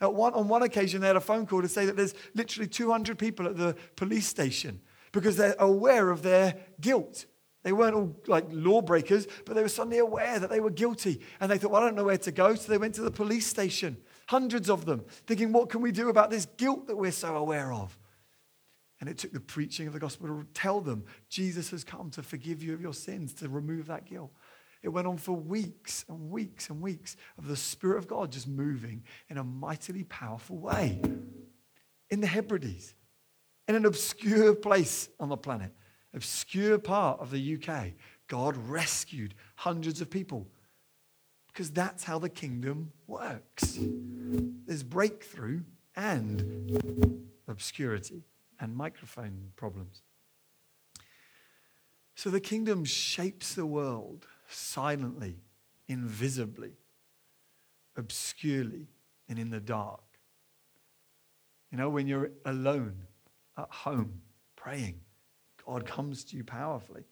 At 0.04 0.14
one, 0.14 0.34
on 0.34 0.50
one 0.50 0.64
occasion, 0.64 1.00
they 1.00 1.08
had 1.08 1.16
a 1.16 1.22
phone 1.22 1.46
call 1.46 1.62
to 1.62 1.68
say 1.70 1.86
that 1.86 1.96
there's 1.96 2.14
literally 2.36 2.68
200 2.68 3.18
people 3.18 3.48
at 3.48 3.56
the 3.56 3.76
police 3.96 4.28
station 4.28 4.82
because 5.14 5.38
they're 5.38 5.56
aware 5.60 6.10
of 6.10 6.22
their 6.22 6.58
guilt. 6.82 7.26
They 7.64 7.72
weren't 7.72 7.96
all 7.96 8.14
like 8.28 8.46
lawbreakers, 8.52 9.28
but 9.46 9.56
they 9.56 9.62
were 9.62 9.70
suddenly 9.70 10.00
aware 10.00 10.40
that 10.40 10.50
they 10.50 10.60
were 10.60 10.70
guilty. 10.70 11.22
And 11.40 11.50
they 11.50 11.58
thought, 11.58 11.72
well, 11.72 11.82
I 11.82 11.86
don't 11.86 11.96
know 11.96 12.04
where 12.04 12.18
to 12.18 12.32
go. 12.34 12.54
So 12.56 12.70
they 12.70 12.78
went 12.78 12.96
to 12.96 13.02
the 13.02 13.12
police 13.12 13.48
station, 13.48 13.96
hundreds 14.28 14.70
of 14.70 14.84
them, 14.84 15.06
thinking, 15.26 15.54
what 15.54 15.70
can 15.70 15.80
we 15.80 15.94
do 15.94 16.10
about 16.10 16.30
this 16.30 16.48
guilt 16.58 16.88
that 16.88 16.98
we're 16.98 17.12
so 17.12 17.38
aware 17.38 17.72
of? 17.72 17.98
And 19.00 19.10
it 19.10 19.18
took 19.18 19.32
the 19.32 19.40
preaching 19.40 19.88
of 19.88 19.94
the 19.94 20.00
gospel 20.00 20.28
to 20.28 20.46
tell 20.54 20.82
them 20.82 21.06
Jesus 21.30 21.72
has 21.72 21.86
come 21.86 22.10
to 22.12 22.24
forgive 22.24 22.62
you 22.62 22.74
of 22.74 22.82
your 22.82 22.94
sins, 22.94 23.34
to 23.36 23.48
remove 23.48 23.88
that 23.88 24.06
guilt. 24.06 24.32
It 24.84 24.90
went 24.90 25.08
on 25.08 25.18
for 25.18 25.34
weeks 25.34 26.06
and 26.08 26.30
weeks 26.30 26.70
and 26.70 26.82
weeks 26.82 27.16
of 27.38 27.48
the 27.48 27.56
Spirit 27.56 27.98
of 27.98 28.08
God 28.08 28.32
just 28.32 28.48
moving 28.48 29.04
in 29.30 29.38
a 29.38 29.44
mightily 29.44 30.04
powerful 30.04 30.58
way 30.58 31.02
in 32.10 32.20
the 32.22 32.28
Hebrides, 32.28 32.94
in 33.68 33.76
an 33.76 33.86
obscure 33.86 34.54
place 34.54 35.10
on 35.20 35.30
the 35.30 35.38
planet 35.38 35.72
obscure 36.14 36.78
part 36.78 37.20
of 37.20 37.32
the 37.32 37.58
UK, 37.58 37.94
God 38.28 38.56
rescued 38.56 39.34
hundreds 39.56 40.02
of 40.02 40.10
people 40.10 40.48
because 41.48 41.72
that's 41.72 42.04
how 42.04 42.20
the 42.20 42.30
kingdom 42.30 42.92
works. 43.08 43.78
There's 43.80 44.84
breakthrough 44.84 45.62
and 45.96 47.22
obscurity 47.48 48.24
and 48.60 48.76
microphone 48.76 49.52
problems. 49.56 50.02
So 52.16 52.30
the 52.30 52.40
kingdom 52.40 52.86
shapes 52.86 53.56
the 53.56 53.66
world 53.66 54.28
silently, 54.54 55.38
invisibly, 55.88 56.74
obscurely, 57.98 58.88
and 59.28 59.40
in 59.40 59.50
the 59.50 59.60
dark. 59.60 60.04
You 61.72 61.78
know, 61.78 61.90
when 61.90 62.08
you're 62.08 62.32
alone 62.46 63.08
at 63.58 63.68
home 63.70 64.22
praying, 64.56 65.00
God 65.66 65.86
comes 65.86 66.24
to 66.26 66.38
you 66.38 66.44
powerfully. 66.44 67.04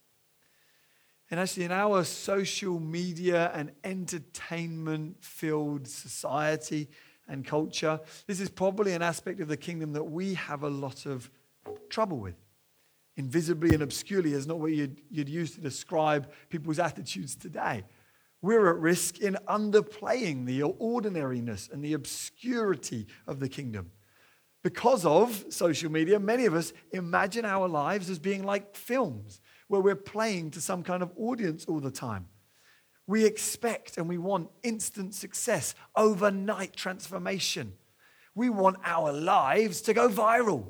And 1.30 1.40
actually, 1.40 1.64
in 1.64 1.72
our 1.72 2.04
social 2.04 2.80
media 2.80 3.52
and 3.56 3.72
entertainment 3.84 5.24
filled 5.24 5.88
society 5.88 6.90
and 7.28 7.46
culture, 7.46 8.02
this 8.28 8.42
is 8.42 8.50
probably 8.50 8.92
an 8.94 9.02
aspect 9.02 9.40
of 9.40 9.48
the 9.48 9.56
kingdom 9.56 9.94
that 9.94 10.04
we 10.04 10.34
have 10.34 10.64
a 10.64 10.70
lot 10.70 11.06
of 11.06 11.32
trouble 11.90 12.20
with. 12.20 12.36
Invisibly 13.22 13.74
and 13.76 13.84
obscurely 13.84 14.34
is 14.34 14.48
not 14.48 14.60
what 14.60 14.72
you'd, 14.72 15.00
you'd 15.12 15.30
use 15.30 15.52
to 15.52 15.62
describe 15.62 16.32
people's 16.50 16.80
attitudes 16.80 17.36
today. 17.36 17.84
We're 18.42 18.68
at 18.72 18.78
risk 18.78 19.20
in 19.20 19.38
underplaying 19.48 20.48
the 20.48 20.64
ordinariness 20.64 21.70
and 21.72 21.84
the 21.84 21.94
obscurity 21.94 23.06
of 23.28 23.40
the 23.40 23.48
kingdom 23.48 23.92
because 24.64 25.06
of 25.06 25.46
social 25.50 25.92
media, 25.92 26.20
many 26.20 26.46
of 26.46 26.56
us 26.56 26.74
imagine 26.92 27.46
our 27.46 27.68
lives 27.68 28.10
as 28.10 28.20
being 28.20 28.44
like 28.44 28.76
films 28.76 29.40
where 29.68 29.82
we're 29.82 29.96
playing 29.96 30.52
to 30.52 30.62
some 30.62 30.84
kind 30.84 31.02
of 31.02 31.12
audience 31.16 31.66
all 31.66 31.80
the 31.80 31.92
time. 31.92 32.28
We 33.08 33.26
expect 33.26 33.98
and 33.98 34.08
we 34.08 34.18
want 34.18 34.50
instant 34.64 35.16
success, 35.16 35.74
overnight 35.96 36.76
transformation. 36.76 37.74
We 38.36 38.50
want 38.50 38.78
our 38.84 39.12
lives 39.12 39.82
to 39.82 39.94
go 39.94 40.10
viral. 40.10 40.68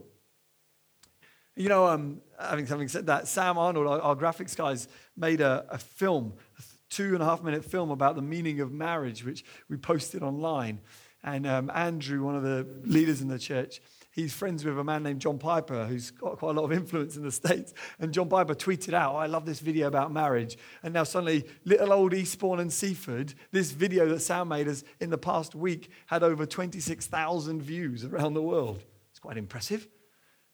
You 1.55 1.67
know, 1.67 1.85
um, 1.85 2.21
having 2.49 2.65
something 2.65 2.87
said 2.87 3.07
that, 3.07 3.27
Sam 3.27 3.57
Arnold, 3.57 3.87
our, 3.87 3.99
our 4.01 4.15
graphics 4.15 4.55
guys, 4.55 4.87
made 5.15 5.41
a, 5.41 5.65
a 5.69 5.77
film, 5.77 6.33
a 6.57 6.61
two 6.91 7.13
and 7.13 7.23
a 7.23 7.25
half 7.25 7.41
minute 7.41 7.65
film 7.65 7.89
about 7.89 8.15
the 8.15 8.21
meaning 8.21 8.59
of 8.59 8.71
marriage, 8.71 9.25
which 9.25 9.43
we 9.69 9.77
posted 9.77 10.21
online. 10.21 10.79
And 11.23 11.47
um, 11.47 11.71
Andrew, 11.73 12.23
one 12.23 12.35
of 12.35 12.43
the 12.43 12.67
leaders 12.83 13.21
in 13.21 13.27
the 13.27 13.39
church, 13.39 13.81
he's 14.11 14.33
friends 14.33 14.65
with 14.65 14.77
a 14.77 14.83
man 14.83 15.03
named 15.03 15.21
John 15.21 15.37
Piper, 15.37 15.85
who's 15.85 16.11
got 16.11 16.37
quite 16.37 16.55
a 16.55 16.59
lot 16.59 16.65
of 16.65 16.73
influence 16.73 17.15
in 17.15 17.23
the 17.23 17.31
States. 17.31 17.73
And 17.99 18.13
John 18.13 18.27
Piper 18.27 18.55
tweeted 18.55 18.93
out, 18.93 19.15
oh, 19.15 19.17
I 19.17 19.27
love 19.27 19.45
this 19.45 19.59
video 19.59 19.87
about 19.87 20.11
marriage. 20.11 20.57
And 20.83 20.93
now 20.93 21.03
suddenly, 21.03 21.45
little 21.63 21.93
old 21.93 22.13
Eastbourne 22.13 22.59
and 22.59 22.73
Seaford, 22.73 23.33
this 23.51 23.71
video 23.71 24.07
that 24.09 24.19
Sam 24.19 24.49
made 24.49 24.67
has, 24.67 24.83
in 24.99 25.09
the 25.09 25.17
past 25.17 25.55
week, 25.55 25.89
had 26.07 26.23
over 26.23 26.45
26,000 26.45 27.61
views 27.61 28.03
around 28.03 28.33
the 28.33 28.41
world. 28.41 28.83
It's 29.11 29.19
quite 29.19 29.37
impressive. 29.37 29.87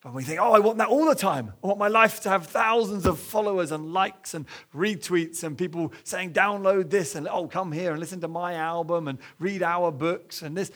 But 0.00 0.14
we 0.14 0.22
think, 0.22 0.38
oh, 0.40 0.52
I 0.52 0.60
want 0.60 0.78
that 0.78 0.88
all 0.88 1.06
the 1.06 1.14
time. 1.14 1.52
I 1.62 1.66
want 1.66 1.78
my 1.78 1.88
life 1.88 2.20
to 2.20 2.28
have 2.28 2.46
thousands 2.46 3.04
of 3.04 3.18
followers 3.18 3.72
and 3.72 3.92
likes 3.92 4.32
and 4.32 4.46
retweets 4.72 5.42
and 5.42 5.58
people 5.58 5.92
saying, 6.04 6.32
download 6.32 6.88
this 6.88 7.16
and, 7.16 7.26
oh, 7.26 7.48
come 7.48 7.72
here 7.72 7.90
and 7.90 7.98
listen 7.98 8.20
to 8.20 8.28
my 8.28 8.54
album 8.54 9.08
and 9.08 9.18
read 9.40 9.62
our 9.62 9.90
books 9.90 10.42
and 10.42 10.56
this. 10.56 10.70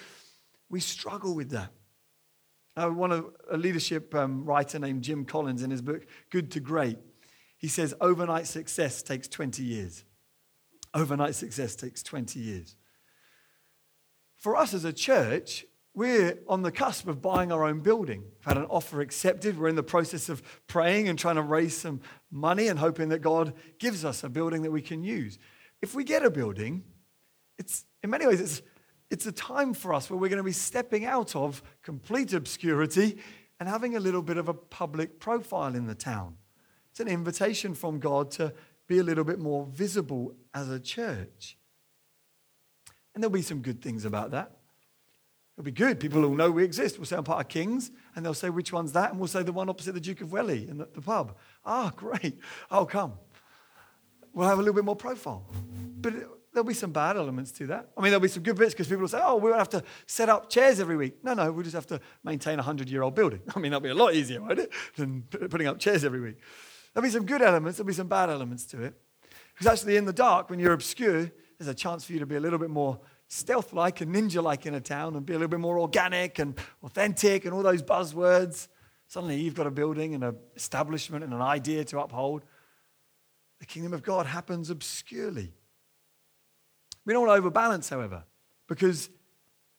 We 0.68 0.80
struggle 0.80 1.36
with 1.36 1.50
that. 1.50 1.70
Uh, 2.74 2.88
one 2.88 3.12
of 3.12 3.26
a 3.50 3.56
leadership 3.56 4.12
um, 4.14 4.44
writer 4.44 4.78
named 4.78 5.02
Jim 5.02 5.24
Collins 5.24 5.62
in 5.62 5.70
his 5.70 5.82
book, 5.82 6.06
Good 6.30 6.50
to 6.52 6.60
Great, 6.60 6.98
he 7.58 7.68
says, 7.68 7.94
overnight 8.00 8.48
success 8.48 9.02
takes 9.02 9.28
20 9.28 9.62
years. 9.62 10.04
Overnight 10.94 11.36
success 11.36 11.76
takes 11.76 12.02
20 12.02 12.40
years. 12.40 12.76
For 14.36 14.56
us 14.56 14.74
as 14.74 14.84
a 14.84 14.92
church, 14.92 15.64
we're 15.94 16.38
on 16.48 16.62
the 16.62 16.72
cusp 16.72 17.06
of 17.06 17.20
buying 17.20 17.52
our 17.52 17.64
own 17.64 17.80
building. 17.80 18.22
We've 18.22 18.44
had 18.44 18.56
an 18.56 18.64
offer 18.64 19.00
accepted. 19.00 19.58
We're 19.58 19.68
in 19.68 19.76
the 19.76 19.82
process 19.82 20.28
of 20.28 20.42
praying 20.66 21.08
and 21.08 21.18
trying 21.18 21.36
to 21.36 21.42
raise 21.42 21.76
some 21.76 22.00
money 22.30 22.68
and 22.68 22.78
hoping 22.78 23.10
that 23.10 23.20
God 23.20 23.52
gives 23.78 24.04
us 24.04 24.24
a 24.24 24.30
building 24.30 24.62
that 24.62 24.70
we 24.70 24.80
can 24.80 25.04
use. 25.04 25.38
If 25.82 25.94
we 25.94 26.04
get 26.04 26.24
a 26.24 26.30
building, 26.30 26.84
it's 27.58 27.84
in 28.02 28.10
many 28.10 28.26
ways 28.26 28.40
it's, 28.40 28.62
it's 29.10 29.26
a 29.26 29.32
time 29.32 29.74
for 29.74 29.92
us 29.92 30.08
where 30.08 30.18
we're 30.18 30.28
going 30.28 30.38
to 30.38 30.42
be 30.42 30.52
stepping 30.52 31.04
out 31.04 31.36
of 31.36 31.62
complete 31.82 32.32
obscurity 32.32 33.18
and 33.60 33.68
having 33.68 33.94
a 33.94 34.00
little 34.00 34.22
bit 34.22 34.38
of 34.38 34.48
a 34.48 34.54
public 34.54 35.20
profile 35.20 35.74
in 35.74 35.86
the 35.86 35.94
town. 35.94 36.36
It's 36.90 37.00
an 37.00 37.08
invitation 37.08 37.74
from 37.74 37.98
God 37.98 38.30
to 38.32 38.54
be 38.86 38.98
a 38.98 39.02
little 39.02 39.24
bit 39.24 39.38
more 39.38 39.66
visible 39.66 40.34
as 40.54 40.70
a 40.70 40.80
church. 40.80 41.58
And 43.14 43.22
there'll 43.22 43.32
be 43.32 43.42
some 43.42 43.60
good 43.60 43.82
things 43.82 44.06
about 44.06 44.30
that. 44.30 44.56
It'll 45.62 45.70
be 45.70 45.78
good. 45.78 46.00
People 46.00 46.22
will 46.22 46.34
know 46.34 46.50
we 46.50 46.64
exist. 46.64 46.98
We'll 46.98 47.06
say 47.06 47.14
I'm 47.14 47.22
part 47.22 47.40
of 47.40 47.46
Kings, 47.46 47.92
and 48.16 48.26
they'll 48.26 48.34
say, 48.34 48.50
which 48.50 48.72
one's 48.72 48.90
that? 48.94 49.12
And 49.12 49.20
we'll 49.20 49.28
say 49.28 49.44
the 49.44 49.52
one 49.52 49.68
opposite 49.68 49.92
the 49.92 50.00
Duke 50.00 50.20
of 50.20 50.32
Welley 50.32 50.68
in 50.68 50.78
the, 50.78 50.88
the 50.92 51.00
pub. 51.00 51.36
Ah, 51.64 51.92
great. 51.96 52.36
I'll 52.68 52.84
come. 52.84 53.12
We'll 54.32 54.48
have 54.48 54.58
a 54.58 54.60
little 54.60 54.74
bit 54.74 54.84
more 54.84 54.96
profile. 54.96 55.46
But 56.00 56.14
it, 56.14 56.26
there'll 56.52 56.66
be 56.66 56.74
some 56.74 56.90
bad 56.90 57.16
elements 57.16 57.52
to 57.52 57.68
that. 57.68 57.90
I 57.96 58.00
mean, 58.00 58.10
there'll 58.10 58.20
be 58.20 58.26
some 58.26 58.42
good 58.42 58.56
bits 58.56 58.74
because 58.74 58.88
people 58.88 59.02
will 59.02 59.08
say, 59.08 59.20
oh, 59.22 59.36
we 59.36 59.50
won't 59.50 59.60
have 59.60 59.68
to 59.68 59.84
set 60.04 60.28
up 60.28 60.50
chairs 60.50 60.80
every 60.80 60.96
week. 60.96 61.22
No, 61.22 61.32
no, 61.32 61.52
we'll 61.52 61.62
just 61.62 61.76
have 61.76 61.86
to 61.86 62.00
maintain 62.24 62.54
a 62.54 62.56
100 62.56 62.90
year 62.90 63.02
old 63.02 63.14
building. 63.14 63.42
I 63.54 63.60
mean, 63.60 63.70
that'll 63.70 63.84
be 63.84 63.90
a 63.90 63.94
lot 63.94 64.14
easier, 64.14 64.40
won't 64.40 64.58
it, 64.58 64.72
than 64.96 65.22
putting 65.22 65.68
up 65.68 65.78
chairs 65.78 66.04
every 66.04 66.20
week. 66.20 66.38
There'll 66.92 67.06
be 67.06 67.12
some 67.12 67.24
good 67.24 67.40
elements, 67.40 67.78
there'll 67.78 67.86
be 67.86 67.92
some 67.92 68.08
bad 68.08 68.30
elements 68.30 68.64
to 68.66 68.82
it. 68.82 68.94
Because 69.54 69.68
actually, 69.68 69.94
in 69.94 70.06
the 70.06 70.12
dark, 70.12 70.50
when 70.50 70.58
you're 70.58 70.72
obscure, 70.72 71.30
there's 71.56 71.68
a 71.68 71.74
chance 71.74 72.04
for 72.04 72.14
you 72.14 72.18
to 72.18 72.26
be 72.26 72.34
a 72.34 72.40
little 72.40 72.58
bit 72.58 72.70
more 72.70 72.98
stealth 73.32 73.72
like 73.72 74.02
and 74.02 74.14
ninja 74.14 74.42
like 74.42 74.66
in 74.66 74.74
a 74.74 74.80
town 74.80 75.16
and 75.16 75.24
be 75.24 75.32
a 75.32 75.36
little 75.36 75.48
bit 75.48 75.58
more 75.58 75.78
organic 75.78 76.38
and 76.38 76.54
authentic 76.82 77.46
and 77.46 77.54
all 77.54 77.62
those 77.62 77.82
buzzwords. 77.82 78.68
Suddenly 79.06 79.40
you've 79.40 79.54
got 79.54 79.66
a 79.66 79.70
building 79.70 80.14
and 80.14 80.22
an 80.22 80.36
establishment 80.54 81.24
and 81.24 81.32
an 81.32 81.40
idea 81.40 81.82
to 81.84 82.00
uphold. 82.00 82.44
The 83.58 83.64
kingdom 83.64 83.94
of 83.94 84.02
God 84.02 84.26
happens 84.26 84.68
obscurely. 84.68 85.54
We 87.06 87.14
don't 87.14 87.26
want 87.26 87.30
to 87.34 87.38
overbalance, 87.38 87.88
however, 87.88 88.24
because 88.68 89.08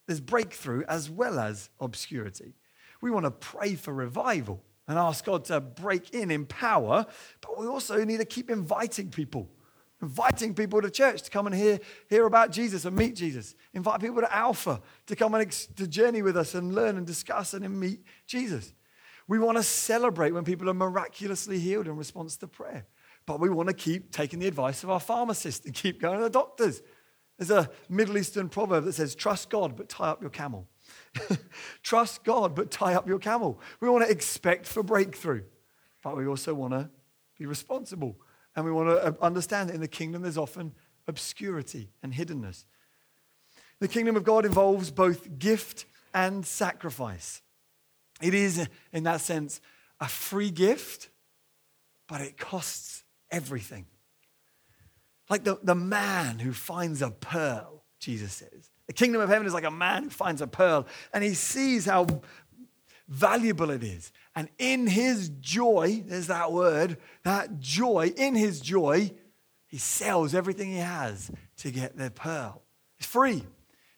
there's 0.08 0.20
breakthrough 0.20 0.82
as 0.88 1.08
well 1.08 1.38
as 1.38 1.70
obscurity. 1.78 2.56
We 3.00 3.12
want 3.12 3.24
to 3.24 3.30
pray 3.30 3.76
for 3.76 3.94
revival 3.94 4.64
and 4.88 4.98
ask 4.98 5.24
God 5.24 5.44
to 5.44 5.60
break 5.60 6.12
in 6.12 6.32
in 6.32 6.44
power, 6.46 7.06
but 7.40 7.56
we 7.56 7.68
also 7.68 8.02
need 8.04 8.18
to 8.18 8.24
keep 8.24 8.50
inviting 8.50 9.10
people 9.10 9.48
inviting 10.04 10.54
people 10.54 10.82
to 10.82 10.90
church 10.90 11.22
to 11.22 11.30
come 11.30 11.46
and 11.46 11.54
hear, 11.54 11.80
hear 12.08 12.26
about 12.26 12.52
Jesus 12.52 12.84
and 12.84 12.94
meet 12.94 13.16
Jesus. 13.16 13.54
Invite 13.72 14.00
people 14.00 14.20
to 14.20 14.34
Alpha 14.34 14.80
to 15.06 15.16
come 15.16 15.34
and 15.34 15.42
ex- 15.42 15.66
to 15.76 15.86
journey 15.86 16.20
with 16.20 16.36
us 16.36 16.54
and 16.54 16.74
learn 16.74 16.96
and 16.96 17.06
discuss 17.06 17.54
and 17.54 17.80
meet 17.80 18.04
Jesus. 18.26 18.74
We 19.26 19.38
want 19.38 19.56
to 19.56 19.62
celebrate 19.62 20.32
when 20.32 20.44
people 20.44 20.68
are 20.68 20.74
miraculously 20.74 21.58
healed 21.58 21.88
in 21.88 21.96
response 21.96 22.36
to 22.38 22.46
prayer. 22.46 22.86
But 23.26 23.40
we 23.40 23.48
want 23.48 23.70
to 23.70 23.74
keep 23.74 24.12
taking 24.12 24.38
the 24.38 24.46
advice 24.46 24.84
of 24.84 24.90
our 24.90 25.00
pharmacist 25.00 25.64
and 25.64 25.74
keep 25.74 26.00
going 26.00 26.18
to 26.18 26.24
the 26.24 26.30
doctors. 26.30 26.82
There's 27.38 27.50
a 27.50 27.70
Middle 27.88 28.18
Eastern 28.18 28.50
proverb 28.50 28.84
that 28.84 28.92
says, 28.92 29.14
Trust 29.14 29.48
God, 29.48 29.74
but 29.76 29.88
tie 29.88 30.08
up 30.08 30.20
your 30.20 30.30
camel. 30.30 30.68
Trust 31.82 32.22
God, 32.24 32.54
but 32.54 32.70
tie 32.70 32.94
up 32.94 33.08
your 33.08 33.18
camel. 33.18 33.58
We 33.80 33.88
want 33.88 34.04
to 34.04 34.10
expect 34.10 34.66
for 34.66 34.82
breakthrough, 34.82 35.44
but 36.02 36.16
we 36.16 36.26
also 36.26 36.52
want 36.52 36.74
to 36.74 36.90
be 37.38 37.46
responsible 37.46 38.18
and 38.56 38.64
we 38.64 38.72
want 38.72 38.88
to 38.88 39.06
uh, 39.06 39.12
understand 39.20 39.68
that 39.68 39.74
in 39.74 39.80
the 39.80 39.88
kingdom, 39.88 40.22
there's 40.22 40.38
often 40.38 40.72
obscurity 41.06 41.90
and 42.02 42.14
hiddenness. 42.14 42.64
The 43.80 43.88
kingdom 43.88 44.16
of 44.16 44.24
God 44.24 44.44
involves 44.44 44.90
both 44.90 45.38
gift 45.38 45.86
and 46.12 46.46
sacrifice. 46.46 47.42
It 48.22 48.34
is, 48.34 48.68
in 48.92 49.02
that 49.04 49.20
sense, 49.20 49.60
a 50.00 50.08
free 50.08 50.50
gift, 50.50 51.10
but 52.06 52.20
it 52.20 52.38
costs 52.38 53.04
everything. 53.30 53.86
Like 55.28 55.44
the, 55.44 55.58
the 55.62 55.74
man 55.74 56.38
who 56.38 56.52
finds 56.52 57.02
a 57.02 57.10
pearl, 57.10 57.84
Jesus 57.98 58.32
says. 58.34 58.70
The 58.86 58.92
kingdom 58.92 59.22
of 59.22 59.30
heaven 59.30 59.46
is 59.46 59.54
like 59.54 59.64
a 59.64 59.70
man 59.70 60.04
who 60.04 60.10
finds 60.10 60.42
a 60.42 60.46
pearl 60.46 60.86
and 61.12 61.24
he 61.24 61.34
sees 61.34 61.86
how 61.86 62.06
valuable 63.08 63.70
it 63.70 63.82
is. 63.82 64.12
And 64.34 64.48
in 64.58 64.86
his 64.86 65.28
joy, 65.40 66.02
there's 66.06 66.28
that 66.28 66.52
word, 66.52 66.96
that 67.22 67.60
joy, 67.60 68.12
in 68.16 68.34
his 68.34 68.60
joy, 68.60 69.12
he 69.66 69.78
sells 69.78 70.34
everything 70.34 70.70
he 70.70 70.78
has 70.78 71.30
to 71.58 71.70
get 71.70 71.96
the 71.96 72.10
pearl. 72.10 72.62
It's 72.98 73.06
free. 73.06 73.44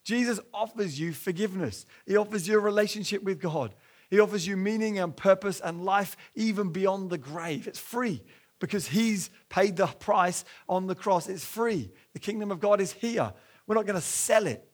Jesus 0.05 0.41
offers 0.55 0.99
you 0.99 1.13
forgiveness, 1.13 1.85
he 2.07 2.17
offers 2.17 2.47
you 2.47 2.57
a 2.57 2.61
relationship 2.61 3.23
with 3.23 3.41
God. 3.41 3.75
He 4.09 4.21
offers 4.21 4.47
you 4.47 4.57
meaning 4.57 5.01
and 5.01 5.17
purpose 5.17 5.61
and 5.61 5.85
life 5.85 6.17
even 6.37 6.71
beyond 6.71 7.11
the 7.11 7.19
grave. 7.19 7.67
It's 7.67 7.81
free 7.81 8.23
because 8.61 8.87
he's 8.87 9.31
paid 9.49 9.77
the 9.77 9.87
price 9.87 10.45
on 10.69 10.87
the 10.87 10.95
cross. 10.95 11.29
It's 11.29 11.45
free. 11.45 11.91
The 12.13 12.21
kingdom 12.21 12.53
of 12.53 12.61
God 12.61 12.81
is 12.81 12.93
here. 12.93 13.33
We're 13.67 13.75
not 13.75 13.85
going 13.87 13.97
to 13.97 14.01
sell 14.01 14.47
it. 14.47 14.65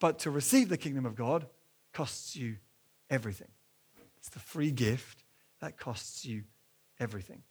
But 0.00 0.18
to 0.20 0.30
receive 0.30 0.68
the 0.68 0.76
kingdom 0.76 1.06
of 1.06 1.14
God 1.14 1.46
costs 1.94 2.36
you 2.36 2.56
everything. 3.14 3.48
It's 4.18 4.28
the 4.28 4.40
free 4.40 4.70
gift 4.70 5.24
that 5.60 5.78
costs 5.78 6.24
you 6.24 6.42
everything. 7.00 7.42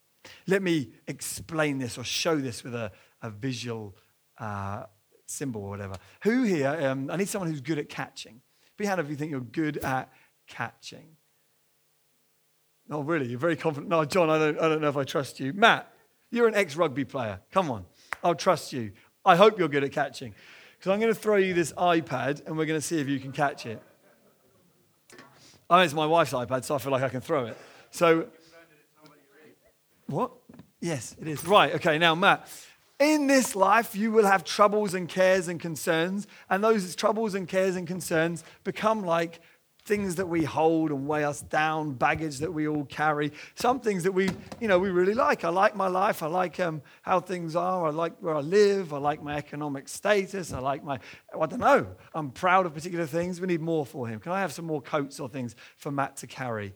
Let 0.48 0.62
me 0.62 0.92
explain 1.08 1.80
this 1.80 1.98
or 1.98 2.04
show 2.04 2.36
this 2.36 2.64
with 2.64 2.76
a, 2.76 2.92
a 3.22 3.30
visual 3.30 3.96
uh, 4.38 4.84
symbol 5.26 5.64
or 5.64 5.70
whatever. 5.70 5.96
Who 6.24 6.44
here, 6.44 6.78
um, 6.82 7.10
I 7.12 7.18
need 7.18 7.30
someone 7.30 7.50
who's 7.50 7.62
good 7.62 7.80
at 7.80 7.90
catching. 7.90 8.42
Be 8.78 8.86
hand 8.86 9.00
if 9.00 9.10
you 9.10 9.16
think 9.16 9.32
you're 9.32 9.42
good 9.42 9.78
at 9.78 10.12
catching. 10.48 11.18
Oh, 12.90 13.02
really? 13.02 13.28
You're 13.28 13.40
very 13.40 13.56
confident. 13.56 13.90
No, 13.90 14.04
John, 14.06 14.30
I 14.30 14.38
don't, 14.38 14.60
I 14.60 14.68
don't 14.68 14.82
know 14.82 14.90
if 14.90 14.98
I 14.98 15.04
trust 15.04 15.40
you. 15.40 15.54
Matt, 15.54 15.92
you're 16.32 16.48
an 16.48 16.56
ex 16.56 16.76
rugby 16.76 17.06
player. 17.06 17.40
Come 17.52 17.72
on. 17.72 17.86
I'll 18.24 18.36
trust 18.36 18.74
you. 18.74 18.92
I 19.24 19.36
hope 19.36 19.58
you're 19.58 19.70
good 19.70 19.84
at 19.84 19.92
catching. 19.92 20.34
Because 20.78 20.92
I'm 20.92 21.00
going 21.00 21.14
to 21.14 21.20
throw 21.20 21.38
you 21.38 21.54
this 21.54 21.72
iPad 21.74 22.46
and 22.46 22.58
we're 22.58 22.66
going 22.66 22.80
to 22.80 22.86
see 22.86 23.00
if 23.00 23.08
you 23.08 23.20
can 23.20 23.32
catch 23.32 23.66
it. 23.66 23.82
Oh, 25.70 25.80
it's 25.80 25.94
my 25.94 26.06
wife's 26.06 26.34
iPad, 26.34 26.64
so 26.64 26.76
I 26.76 26.78
feel 26.78 26.92
like 26.92 27.04
I 27.04 27.10
can 27.10 27.22
throw 27.22 27.46
it. 27.46 27.58
So, 27.92 28.28
what? 30.08 30.32
Yes, 30.80 31.16
it 31.20 31.28
is. 31.28 31.46
Right, 31.46 31.74
okay, 31.76 31.98
now, 31.98 32.14
Matt, 32.16 32.48
in 33.00 33.28
this 33.28 33.56
life, 33.56 33.96
you 33.96 34.12
will 34.12 34.26
have 34.26 34.44
troubles 34.44 34.94
and 34.94 35.08
cares 35.08 35.48
and 35.48 35.60
concerns, 35.60 36.28
and 36.50 36.64
those 36.64 36.96
troubles 36.96 37.36
and 37.36 37.48
cares 37.48 37.76
and 37.76 37.88
concerns 37.88 38.44
become 38.64 39.06
like 39.06 39.40
things 39.86 40.16
that 40.16 40.28
we 40.28 40.44
hold 40.44 40.92
and 40.92 41.08
weigh 41.08 41.26
us 41.26 41.42
down, 41.42 41.94
baggage 41.94 42.40
that 42.40 42.54
we 42.54 42.68
all 42.68 42.86
carry, 42.86 43.32
some 43.56 43.80
things 43.80 44.04
that 44.04 44.12
we, 44.12 44.30
you 44.60 44.68
know, 44.68 44.80
we 44.80 44.90
really 44.90 45.14
like. 45.14 45.44
I 45.44 45.50
like 45.50 45.76
my 45.76 45.88
life. 45.88 46.24
I 46.24 46.28
like 46.28 46.60
um, 46.60 46.82
how 47.02 47.20
things 47.20 47.56
are. 47.56 47.88
I 47.88 47.90
like 47.90 48.18
where 48.20 48.36
I 48.36 48.40
live. 48.40 48.94
I 48.94 48.98
like 48.98 49.22
my 49.22 49.36
economic 49.36 49.90
status. 49.90 50.54
I 50.54 50.60
like 50.60 50.84
my, 50.84 51.00
I 51.40 51.46
don't 51.46 51.60
know. 51.60 51.88
I'm 52.16 52.32
proud 52.32 52.66
of 52.66 52.74
particular 52.74 53.06
things. 53.06 53.42
We 53.42 53.48
need 53.48 53.62
more 53.62 53.86
for 53.86 54.08
him. 54.08 54.20
Can 54.20 54.32
I 54.32 54.40
have 54.40 54.54
some 54.54 54.66
more 54.66 54.82
coats 54.82 55.20
or 55.20 55.28
things 55.28 55.56
for 55.78 55.92
Matt 55.92 56.18
to 56.18 56.28
carry? 56.28 56.74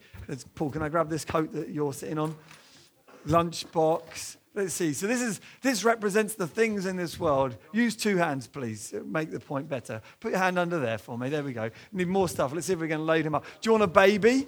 Paul, 0.56 0.72
can 0.72 0.82
I 0.82 0.90
grab 0.90 1.10
this 1.10 1.24
coat 1.24 1.54
that 1.54 1.70
you're 1.70 1.94
sitting 1.94 2.20
on? 2.20 2.36
Lunchbox. 3.28 4.38
Let's 4.58 4.74
see. 4.74 4.92
So 4.94 5.06
this 5.06 5.22
is 5.22 5.40
this 5.62 5.84
represents 5.84 6.34
the 6.34 6.48
things 6.48 6.88
in 6.88 6.96
this 6.96 7.20
world. 7.20 7.56
Use 7.74 7.96
two 7.96 8.18
hands, 8.18 8.48
please. 8.48 8.92
Make 9.06 9.30
the 9.30 9.40
point 9.40 9.70
better. 9.70 10.02
Put 10.20 10.32
your 10.32 10.40
hand 10.40 10.58
under 10.58 10.80
there 10.80 10.98
for 10.98 11.16
me. 11.16 11.30
There 11.30 11.44
we 11.44 11.54
go. 11.54 11.70
Need 11.92 12.08
more 12.08 12.28
stuff. 12.28 12.52
Let's 12.56 12.66
see 12.66 12.74
if 12.74 12.80
we 12.80 12.88
can 12.88 13.06
load 13.06 13.24
him 13.24 13.36
up. 13.36 13.46
Do 13.62 13.68
you 13.68 13.72
want 13.74 13.84
a 13.84 13.88
baby? 13.88 14.48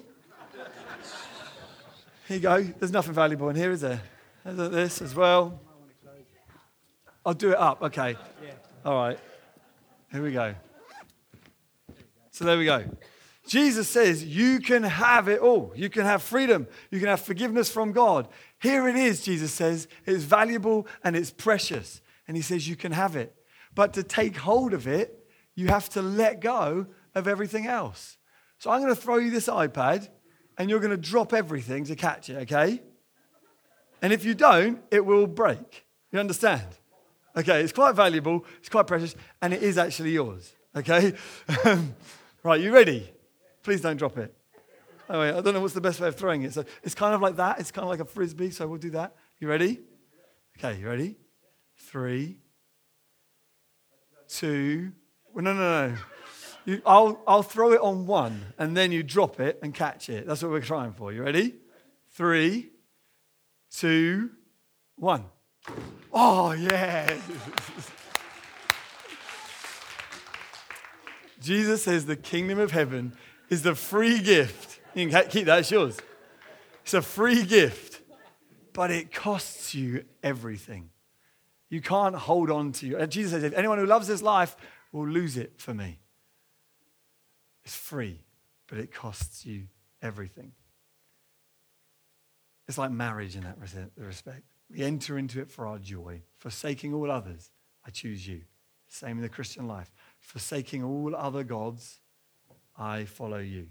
Here 2.26 2.36
you 2.36 2.40
go. 2.40 2.60
There's 2.60 2.90
nothing 2.90 3.12
valuable 3.12 3.50
in 3.50 3.56
here, 3.56 3.70
is 3.70 3.82
there? 3.82 4.02
There's 4.44 4.70
this 4.72 5.00
as 5.00 5.14
well. 5.14 5.60
I'll 7.24 7.32
do 7.32 7.52
it 7.52 7.58
up. 7.58 7.80
Okay. 7.80 8.16
All 8.84 8.96
right. 8.96 9.18
Here 10.10 10.24
we 10.24 10.32
go. 10.32 10.56
So 12.32 12.44
there 12.44 12.58
we 12.58 12.64
go. 12.64 12.84
Jesus 13.46 13.88
says 13.88 14.24
you 14.24 14.60
can 14.60 14.82
have 14.84 15.28
it 15.28 15.40
all. 15.40 15.72
You 15.74 15.90
can 15.90 16.02
have 16.02 16.22
freedom. 16.22 16.66
You 16.90 16.98
can 16.98 17.08
have 17.08 17.20
forgiveness 17.20 17.70
from 17.70 17.92
God. 17.92 18.28
Here 18.60 18.86
it 18.88 18.96
is, 18.96 19.22
Jesus 19.22 19.52
says. 19.52 19.88
It's 20.06 20.24
valuable 20.24 20.86
and 21.02 21.16
it's 21.16 21.30
precious. 21.30 22.00
And 22.28 22.36
he 22.36 22.42
says, 22.42 22.68
You 22.68 22.76
can 22.76 22.92
have 22.92 23.16
it. 23.16 23.34
But 23.74 23.94
to 23.94 24.02
take 24.02 24.36
hold 24.36 24.74
of 24.74 24.86
it, 24.86 25.26
you 25.54 25.68
have 25.68 25.88
to 25.90 26.02
let 26.02 26.40
go 26.40 26.86
of 27.14 27.26
everything 27.26 27.66
else. 27.66 28.18
So 28.58 28.70
I'm 28.70 28.80
going 28.80 28.94
to 28.94 29.00
throw 29.00 29.16
you 29.16 29.30
this 29.30 29.48
iPad 29.48 30.08
and 30.58 30.68
you're 30.68 30.80
going 30.80 30.90
to 30.90 30.96
drop 30.96 31.32
everything 31.32 31.84
to 31.84 31.96
catch 31.96 32.28
it, 32.28 32.36
okay? 32.42 32.82
And 34.02 34.12
if 34.12 34.24
you 34.24 34.34
don't, 34.34 34.82
it 34.90 35.04
will 35.04 35.26
break. 35.26 35.86
You 36.12 36.18
understand? 36.18 36.66
Okay, 37.36 37.62
it's 37.62 37.72
quite 37.72 37.94
valuable, 37.94 38.44
it's 38.58 38.68
quite 38.68 38.86
precious, 38.86 39.14
and 39.40 39.54
it 39.54 39.62
is 39.62 39.78
actually 39.78 40.10
yours, 40.10 40.52
okay? 40.74 41.14
right, 42.42 42.60
you 42.60 42.74
ready? 42.74 43.10
Please 43.62 43.80
don't 43.80 43.96
drop 43.96 44.18
it. 44.18 44.34
Oh, 45.10 45.20
anyway, 45.20 45.36
I 45.36 45.40
don't 45.40 45.54
know 45.54 45.60
what's 45.60 45.74
the 45.74 45.80
best 45.80 45.98
way 45.98 46.06
of 46.06 46.14
throwing 46.14 46.42
it. 46.42 46.54
So 46.54 46.64
it's 46.84 46.94
kind 46.94 47.16
of 47.16 47.20
like 47.20 47.34
that. 47.36 47.58
It's 47.58 47.72
kind 47.72 47.82
of 47.82 47.88
like 47.88 47.98
a 47.98 48.04
frisbee. 48.04 48.50
So 48.50 48.68
we'll 48.68 48.78
do 48.78 48.90
that. 48.90 49.16
You 49.40 49.48
ready? 49.48 49.80
Okay, 50.56 50.78
you 50.78 50.86
ready? 50.86 51.16
Three, 51.76 52.38
two. 54.28 54.92
Well, 55.34 55.42
no, 55.44 55.52
no, 55.52 55.88
no. 55.88 55.96
You, 56.64 56.80
I'll, 56.86 57.20
I'll 57.26 57.42
throw 57.42 57.72
it 57.72 57.80
on 57.80 58.06
one, 58.06 58.52
and 58.56 58.76
then 58.76 58.92
you 58.92 59.02
drop 59.02 59.40
it 59.40 59.58
and 59.62 59.74
catch 59.74 60.08
it. 60.08 60.28
That's 60.28 60.42
what 60.42 60.52
we're 60.52 60.60
trying 60.60 60.92
for. 60.92 61.12
You 61.12 61.24
ready? 61.24 61.54
Three, 62.12 62.70
two, 63.72 64.30
one. 64.94 65.24
Oh, 66.12 66.52
yeah. 66.52 67.18
Jesus 71.40 71.82
says 71.82 72.06
the 72.06 72.16
kingdom 72.16 72.60
of 72.60 72.70
heaven 72.70 73.14
is 73.48 73.62
the 73.62 73.74
free 73.74 74.20
gift 74.20 74.69
you 74.94 75.08
can 75.08 75.28
keep 75.28 75.46
that, 75.46 75.60
it's 75.60 75.70
yours. 75.70 75.98
It's 76.82 76.94
a 76.94 77.02
free 77.02 77.44
gift, 77.44 78.00
but 78.72 78.90
it 78.90 79.12
costs 79.12 79.74
you 79.74 80.04
everything. 80.22 80.90
You 81.68 81.80
can't 81.80 82.16
hold 82.16 82.50
on 82.50 82.72
to 82.72 82.86
you. 82.86 83.06
Jesus 83.06 83.32
says, 83.32 83.44
if 83.44 83.52
anyone 83.52 83.78
who 83.78 83.86
loves 83.86 84.08
his 84.08 84.22
life 84.22 84.56
will 84.92 85.06
lose 85.06 85.36
it 85.36 85.54
for 85.56 85.72
me. 85.72 86.00
It's 87.64 87.76
free, 87.76 88.24
but 88.66 88.78
it 88.78 88.92
costs 88.92 89.46
you 89.46 89.68
everything. 90.02 90.52
It's 92.66 92.78
like 92.78 92.90
marriage 92.90 93.36
in 93.36 93.42
that 93.42 93.58
respect. 93.96 94.42
We 94.70 94.82
enter 94.82 95.18
into 95.18 95.40
it 95.40 95.50
for 95.50 95.66
our 95.66 95.78
joy, 95.78 96.22
forsaking 96.38 96.94
all 96.94 97.10
others. 97.10 97.50
I 97.86 97.90
choose 97.90 98.26
you. 98.26 98.42
Same 98.88 99.16
in 99.16 99.22
the 99.22 99.28
Christian 99.28 99.68
life. 99.68 99.92
Forsaking 100.18 100.82
all 100.82 101.14
other 101.14 101.44
gods, 101.44 102.00
I 102.76 103.04
follow 103.04 103.38
you. 103.38 103.68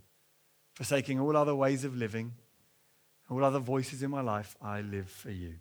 Forsaking 0.80 1.20
all 1.20 1.36
other 1.36 1.54
ways 1.54 1.84
of 1.84 1.98
living, 1.98 2.32
all 3.30 3.44
other 3.44 3.60
voices 3.60 4.02
in 4.02 4.10
my 4.10 4.22
life, 4.22 4.56
I 4.62 4.80
live 4.80 5.10
for 5.10 5.30
you. 5.30 5.56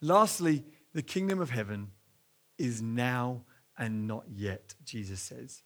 Lastly, 0.00 0.64
the 0.92 1.02
kingdom 1.02 1.40
of 1.40 1.50
heaven 1.50 1.92
is 2.58 2.82
now 2.82 3.44
and 3.78 4.08
not 4.08 4.24
yet, 4.34 4.74
Jesus 4.84 5.20
says. 5.20 5.62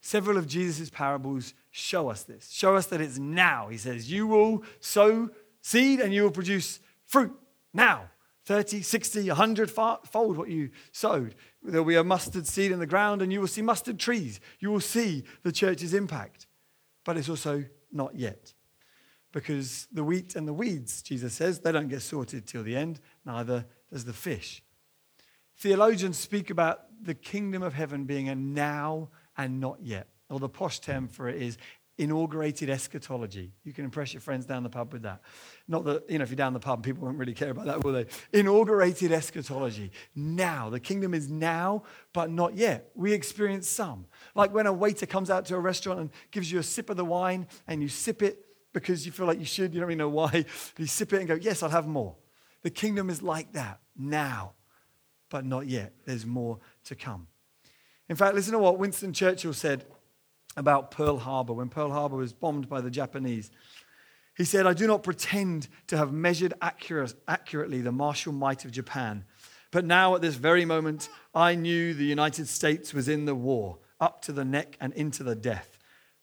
Several 0.00 0.38
of 0.38 0.46
Jesus' 0.46 0.88
parables 0.88 1.52
show 1.70 2.08
us 2.08 2.22
this, 2.22 2.48
show 2.48 2.76
us 2.76 2.86
that 2.86 3.02
it's 3.02 3.18
now. 3.18 3.68
He 3.68 3.76
says, 3.76 4.10
You 4.10 4.26
will 4.26 4.62
sow 4.80 5.28
seed 5.60 6.00
and 6.00 6.14
you 6.14 6.22
will 6.22 6.30
produce 6.30 6.80
fruit 7.04 7.38
now. 7.74 8.08
30, 8.46 8.80
60, 8.80 9.28
100 9.28 9.70
fold 9.70 10.38
what 10.38 10.48
you 10.48 10.70
sowed. 10.92 11.34
There 11.62 11.82
will 11.82 11.88
be 11.90 11.96
a 11.96 12.02
mustard 12.02 12.46
seed 12.46 12.72
in 12.72 12.78
the 12.78 12.86
ground 12.86 13.20
and 13.20 13.30
you 13.30 13.40
will 13.40 13.46
see 13.46 13.60
mustard 13.60 13.98
trees. 13.98 14.40
You 14.60 14.70
will 14.70 14.80
see 14.80 15.24
the 15.42 15.52
church's 15.52 15.92
impact 15.92 16.46
but 17.08 17.16
it's 17.16 17.30
also 17.30 17.64
not 17.90 18.14
yet. 18.14 18.52
Because 19.32 19.88
the 19.90 20.04
wheat 20.04 20.36
and 20.36 20.46
the 20.46 20.52
weeds, 20.52 21.00
Jesus 21.00 21.32
says, 21.32 21.60
they 21.60 21.72
don't 21.72 21.88
get 21.88 22.02
sorted 22.02 22.46
till 22.46 22.62
the 22.62 22.76
end, 22.76 23.00
neither 23.24 23.64
does 23.90 24.04
the 24.04 24.12
fish. 24.12 24.62
Theologians 25.56 26.18
speak 26.18 26.50
about 26.50 26.80
the 27.02 27.14
kingdom 27.14 27.62
of 27.62 27.72
heaven 27.72 28.04
being 28.04 28.28
a 28.28 28.34
now 28.34 29.08
and 29.38 29.58
not 29.58 29.78
yet. 29.80 30.08
Or 30.28 30.38
the 30.38 30.50
posh 30.50 30.80
term 30.80 31.08
for 31.08 31.30
it 31.30 31.40
is 31.40 31.56
inaugurated 31.98 32.70
eschatology. 32.70 33.52
You 33.64 33.72
can 33.72 33.84
impress 33.84 34.14
your 34.14 34.20
friends 34.20 34.46
down 34.46 34.62
the 34.62 34.70
pub 34.70 34.92
with 34.92 35.02
that. 35.02 35.20
Not 35.66 35.84
that, 35.84 36.08
you 36.08 36.18
know, 36.18 36.22
if 36.22 36.30
you're 36.30 36.36
down 36.36 36.52
the 36.52 36.60
pub, 36.60 36.82
people 36.82 37.04
won't 37.04 37.18
really 37.18 37.34
care 37.34 37.50
about 37.50 37.66
that, 37.66 37.84
will 37.84 37.92
they? 37.92 38.06
Inaugurated 38.32 39.12
eschatology. 39.12 39.90
Now. 40.14 40.70
The 40.70 40.80
kingdom 40.80 41.12
is 41.12 41.28
now, 41.28 41.82
but 42.12 42.30
not 42.30 42.54
yet. 42.54 42.90
We 42.94 43.12
experience 43.12 43.68
some. 43.68 44.06
Like 44.34 44.54
when 44.54 44.66
a 44.66 44.72
waiter 44.72 45.06
comes 45.06 45.28
out 45.28 45.44
to 45.46 45.56
a 45.56 45.60
restaurant 45.60 46.00
and 46.00 46.10
gives 46.30 46.50
you 46.50 46.60
a 46.60 46.62
sip 46.62 46.88
of 46.88 46.96
the 46.96 47.04
wine 47.04 47.48
and 47.66 47.82
you 47.82 47.88
sip 47.88 48.22
it 48.22 48.44
because 48.72 49.04
you 49.04 49.12
feel 49.12 49.26
like 49.26 49.40
you 49.40 49.44
should, 49.44 49.74
you 49.74 49.80
don't 49.80 49.88
really 49.88 49.98
know 49.98 50.08
why. 50.08 50.44
You 50.78 50.86
sip 50.86 51.12
it 51.12 51.18
and 51.18 51.26
go, 51.26 51.34
yes, 51.34 51.62
I'll 51.62 51.70
have 51.70 51.88
more. 51.88 52.16
The 52.62 52.70
kingdom 52.70 53.10
is 53.10 53.22
like 53.22 53.52
that 53.54 53.80
now, 53.96 54.52
but 55.30 55.44
not 55.44 55.66
yet. 55.66 55.94
There's 56.04 56.24
more 56.24 56.58
to 56.84 56.94
come. 56.94 57.26
In 58.08 58.16
fact, 58.16 58.34
listen 58.34 58.52
to 58.52 58.58
what 58.58 58.78
Winston 58.78 59.12
Churchill 59.12 59.52
said 59.52 59.84
about 60.58 60.90
Pearl 60.90 61.18
Harbor 61.18 61.54
when 61.54 61.68
Pearl 61.68 61.90
Harbor 61.90 62.16
was 62.16 62.32
bombed 62.32 62.68
by 62.68 62.80
the 62.80 62.90
Japanese. 62.90 63.50
He 64.36 64.44
said, 64.44 64.66
I 64.66 64.72
do 64.74 64.86
not 64.86 65.02
pretend 65.02 65.68
to 65.86 65.96
have 65.96 66.12
measured 66.12 66.54
accurate, 66.60 67.14
accurately 67.26 67.80
the 67.80 67.92
martial 67.92 68.32
might 68.32 68.64
of 68.64 68.70
Japan, 68.70 69.24
but 69.70 69.84
now 69.84 70.14
at 70.14 70.22
this 70.22 70.36
very 70.36 70.64
moment, 70.64 71.08
I 71.34 71.54
knew 71.54 71.92
the 71.92 72.04
United 72.04 72.48
States 72.48 72.94
was 72.94 73.08
in 73.08 73.24
the 73.24 73.34
war, 73.34 73.78
up 74.00 74.22
to 74.22 74.32
the 74.32 74.44
neck 74.44 74.76
and 74.80 74.92
into 74.94 75.22
the 75.22 75.34
death. 75.34 75.78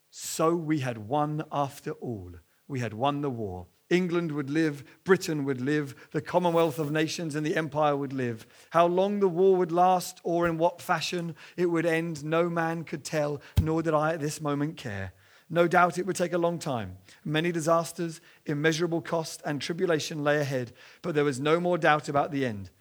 So 0.10 0.56
we 0.56 0.80
had 0.80 0.98
won 0.98 1.44
after 1.52 1.92
all. 1.92 2.32
We 2.68 2.80
had 2.80 2.94
won 2.94 3.22
the 3.22 3.30
war. 3.30 3.68
England 3.90 4.32
would 4.32 4.50
live, 4.50 4.84
Britain 5.04 5.46
would 5.46 5.62
live, 5.62 5.96
the 6.12 6.22
Commonwealth 6.22 6.80
of 6.80 6.92
Nations 6.92 7.36
and 7.36 7.46
the 7.46 7.56
Empire 7.56 7.96
would 7.96 8.14
live. 8.14 8.48
How 8.72 8.88
long 8.88 9.20
the 9.20 9.28
war 9.28 9.56
would 9.56 9.72
last 9.72 10.20
or 10.24 10.48
in 10.48 10.58
what 10.58 10.82
fashion 10.82 11.36
it 11.56 11.68
would 11.68 11.86
end, 11.86 12.24
no 12.24 12.50
man 12.50 12.84
could 12.84 13.04
tell, 13.04 13.42
nor 13.62 13.84
did 13.84 13.94
I 13.94 14.14
at 14.14 14.20
this 14.20 14.42
moment 14.42 14.78
care. 14.78 15.14
No 15.50 15.68
doubt 15.68 16.00
it 16.00 16.08
would 16.08 16.16
take 16.16 16.34
a 16.34 16.40
long 16.40 16.58
time. 16.58 16.98
Many 17.24 17.52
disasters, 17.52 18.20
immeasurable 18.48 19.02
cost, 19.02 19.44
and 19.46 19.62
tribulation 19.62 20.24
lay 20.24 20.40
ahead, 20.40 20.72
but 21.04 21.14
there 21.14 21.24
was 21.24 21.40
no 21.40 21.60
more 21.60 21.78
doubt 21.78 22.10
about 22.10 22.32
the 22.32 22.46
end. 22.46 22.72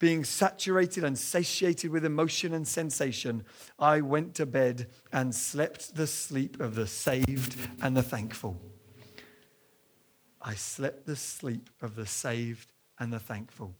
Being 0.00 0.24
saturated 0.24 1.04
and 1.04 1.16
satiated 1.16 1.90
with 1.90 2.04
emotion 2.04 2.52
and 2.52 2.66
sensation, 2.66 3.44
I 3.78 4.00
went 4.00 4.34
to 4.36 4.46
bed 4.46 4.88
and 5.12 5.34
slept 5.34 5.94
the 5.94 6.06
sleep 6.08 6.60
of 6.60 6.74
the 6.74 6.86
saved 6.88 7.56
and 7.80 7.96
the 7.96 8.02
thankful. 8.02 8.60
I 10.40 10.54
slept 10.54 11.06
the 11.06 11.16
sleep 11.16 11.70
of 11.82 11.96
the 11.96 12.06
saved 12.06 12.72
and 12.98 13.12
the 13.12 13.18
thankful. 13.18 13.74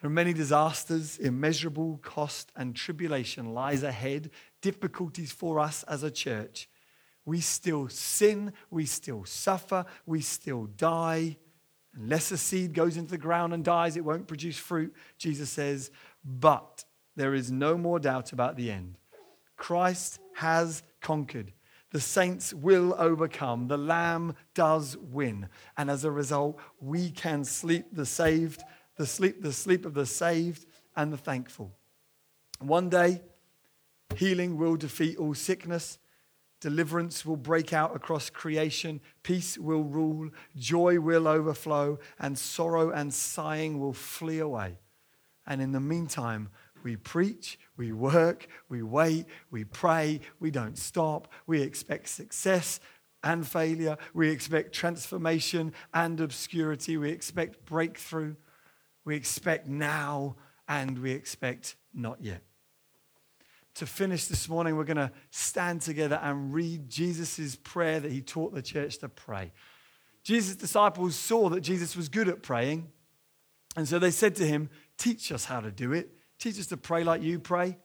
There 0.00 0.08
are 0.08 0.12
many 0.12 0.32
disasters, 0.32 1.18
immeasurable 1.18 1.98
cost, 2.02 2.52
and 2.56 2.74
tribulation 2.74 3.52
lies 3.52 3.82
ahead, 3.82 4.30
difficulties 4.62 5.30
for 5.30 5.60
us 5.60 5.82
as 5.82 6.02
a 6.02 6.10
church. 6.10 6.68
We 7.26 7.40
still 7.40 7.88
sin, 7.88 8.54
we 8.70 8.86
still 8.86 9.24
suffer, 9.26 9.84
we 10.06 10.22
still 10.22 10.64
die. 10.64 11.36
Unless 11.94 12.30
a 12.30 12.38
seed 12.38 12.72
goes 12.72 12.96
into 12.96 13.10
the 13.10 13.18
ground 13.18 13.52
and 13.52 13.62
dies, 13.62 13.96
it 13.96 14.04
won't 14.04 14.26
produce 14.26 14.56
fruit, 14.56 14.94
Jesus 15.18 15.50
says. 15.50 15.90
But 16.24 16.84
there 17.16 17.34
is 17.34 17.50
no 17.50 17.76
more 17.76 17.98
doubt 17.98 18.32
about 18.32 18.56
the 18.56 18.70
end. 18.70 18.96
Christ 19.56 20.18
has 20.36 20.82
conquered. 21.02 21.52
The 21.92 22.00
saints 22.00 22.54
will 22.54 22.94
overcome. 22.98 23.66
The 23.66 23.76
Lamb 23.76 24.34
does 24.54 24.96
win. 24.96 25.48
And 25.76 25.90
as 25.90 26.04
a 26.04 26.10
result, 26.10 26.58
we 26.80 27.10
can 27.10 27.44
sleep 27.44 27.86
the 27.92 28.06
saved, 28.06 28.62
the 28.96 29.06
sleep, 29.06 29.42
the 29.42 29.52
sleep 29.52 29.84
of 29.84 29.94
the 29.94 30.06
saved 30.06 30.66
and 30.94 31.12
the 31.12 31.16
thankful. 31.16 31.72
One 32.60 32.88
day, 32.90 33.22
healing 34.16 34.56
will 34.56 34.76
defeat 34.76 35.16
all 35.16 35.34
sickness. 35.34 35.98
Deliverance 36.60 37.24
will 37.24 37.36
break 37.38 37.72
out 37.72 37.96
across 37.96 38.30
creation. 38.30 39.00
Peace 39.22 39.58
will 39.58 39.82
rule. 39.82 40.30
Joy 40.56 41.00
will 41.00 41.26
overflow. 41.26 41.98
And 42.18 42.38
sorrow 42.38 42.90
and 42.90 43.12
sighing 43.12 43.80
will 43.80 43.94
flee 43.94 44.38
away. 44.38 44.78
And 45.46 45.60
in 45.60 45.72
the 45.72 45.80
meantime, 45.80 46.50
we 46.82 46.96
preach, 46.96 47.58
we 47.76 47.92
work, 47.92 48.46
we 48.68 48.82
wait, 48.82 49.26
we 49.50 49.64
pray, 49.64 50.20
we 50.38 50.50
don't 50.50 50.78
stop. 50.78 51.28
We 51.46 51.62
expect 51.62 52.08
success 52.08 52.80
and 53.22 53.46
failure. 53.46 53.96
We 54.14 54.30
expect 54.30 54.72
transformation 54.72 55.72
and 55.92 56.20
obscurity. 56.20 56.96
We 56.96 57.10
expect 57.10 57.64
breakthrough. 57.64 58.36
We 59.04 59.16
expect 59.16 59.66
now 59.66 60.36
and 60.68 60.98
we 60.98 61.12
expect 61.12 61.76
not 61.92 62.18
yet. 62.20 62.42
To 63.74 63.86
finish 63.86 64.26
this 64.26 64.48
morning, 64.48 64.76
we're 64.76 64.84
going 64.84 64.96
to 64.96 65.12
stand 65.30 65.82
together 65.82 66.20
and 66.22 66.52
read 66.52 66.88
Jesus' 66.88 67.56
prayer 67.56 68.00
that 68.00 68.10
he 68.10 68.20
taught 68.20 68.52
the 68.54 68.62
church 68.62 68.98
to 68.98 69.08
pray. 69.08 69.52
Jesus' 70.22 70.56
disciples 70.56 71.14
saw 71.14 71.48
that 71.50 71.60
Jesus 71.60 71.96
was 71.96 72.08
good 72.08 72.28
at 72.28 72.42
praying, 72.42 72.88
and 73.76 73.88
so 73.88 73.98
they 73.98 74.10
said 74.10 74.34
to 74.36 74.46
him, 74.46 74.68
Teach 74.98 75.32
us 75.32 75.46
how 75.46 75.60
to 75.60 75.70
do 75.70 75.92
it. 75.92 76.10
Teach 76.40 76.58
us 76.58 76.66
to 76.68 76.76
pray 76.78 77.04
like 77.04 77.22
you 77.22 77.38
pray. 77.38 77.76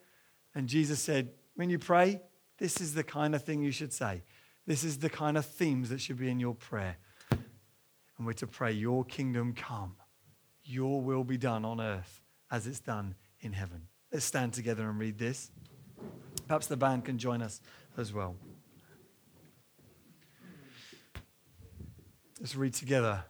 And 0.55 0.67
Jesus 0.67 1.01
said, 1.01 1.29
When 1.55 1.69
you 1.69 1.77
pray, 1.77 2.21
this 2.57 2.79
is 2.79 2.93
the 2.93 3.03
kind 3.03 3.35
of 3.35 3.43
thing 3.43 3.61
you 3.61 3.71
should 3.71 3.91
say. 3.91 4.23
This 4.65 4.83
is 4.83 4.97
the 4.97 5.09
kind 5.09 5.37
of 5.37 5.45
themes 5.45 5.89
that 5.89 5.99
should 5.99 6.17
be 6.17 6.29
in 6.29 6.39
your 6.39 6.55
prayer. 6.55 6.97
And 7.29 8.25
we're 8.25 8.33
to 8.33 8.47
pray, 8.47 8.71
Your 8.71 9.03
kingdom 9.03 9.53
come, 9.53 9.97
Your 10.63 11.01
will 11.01 11.25
be 11.25 11.37
done 11.37 11.65
on 11.65 11.81
earth 11.81 12.21
as 12.49 12.65
it's 12.65 12.79
done 12.79 13.15
in 13.41 13.51
heaven. 13.51 13.87
Let's 14.11 14.25
stand 14.25 14.53
together 14.53 14.89
and 14.89 14.97
read 14.97 15.19
this. 15.19 15.51
Perhaps 16.47 16.67
the 16.67 16.77
band 16.77 17.03
can 17.03 17.17
join 17.17 17.41
us 17.41 17.59
as 17.97 18.13
well. 18.13 18.37
Let's 22.39 22.55
read 22.55 22.73
together. 22.73 23.25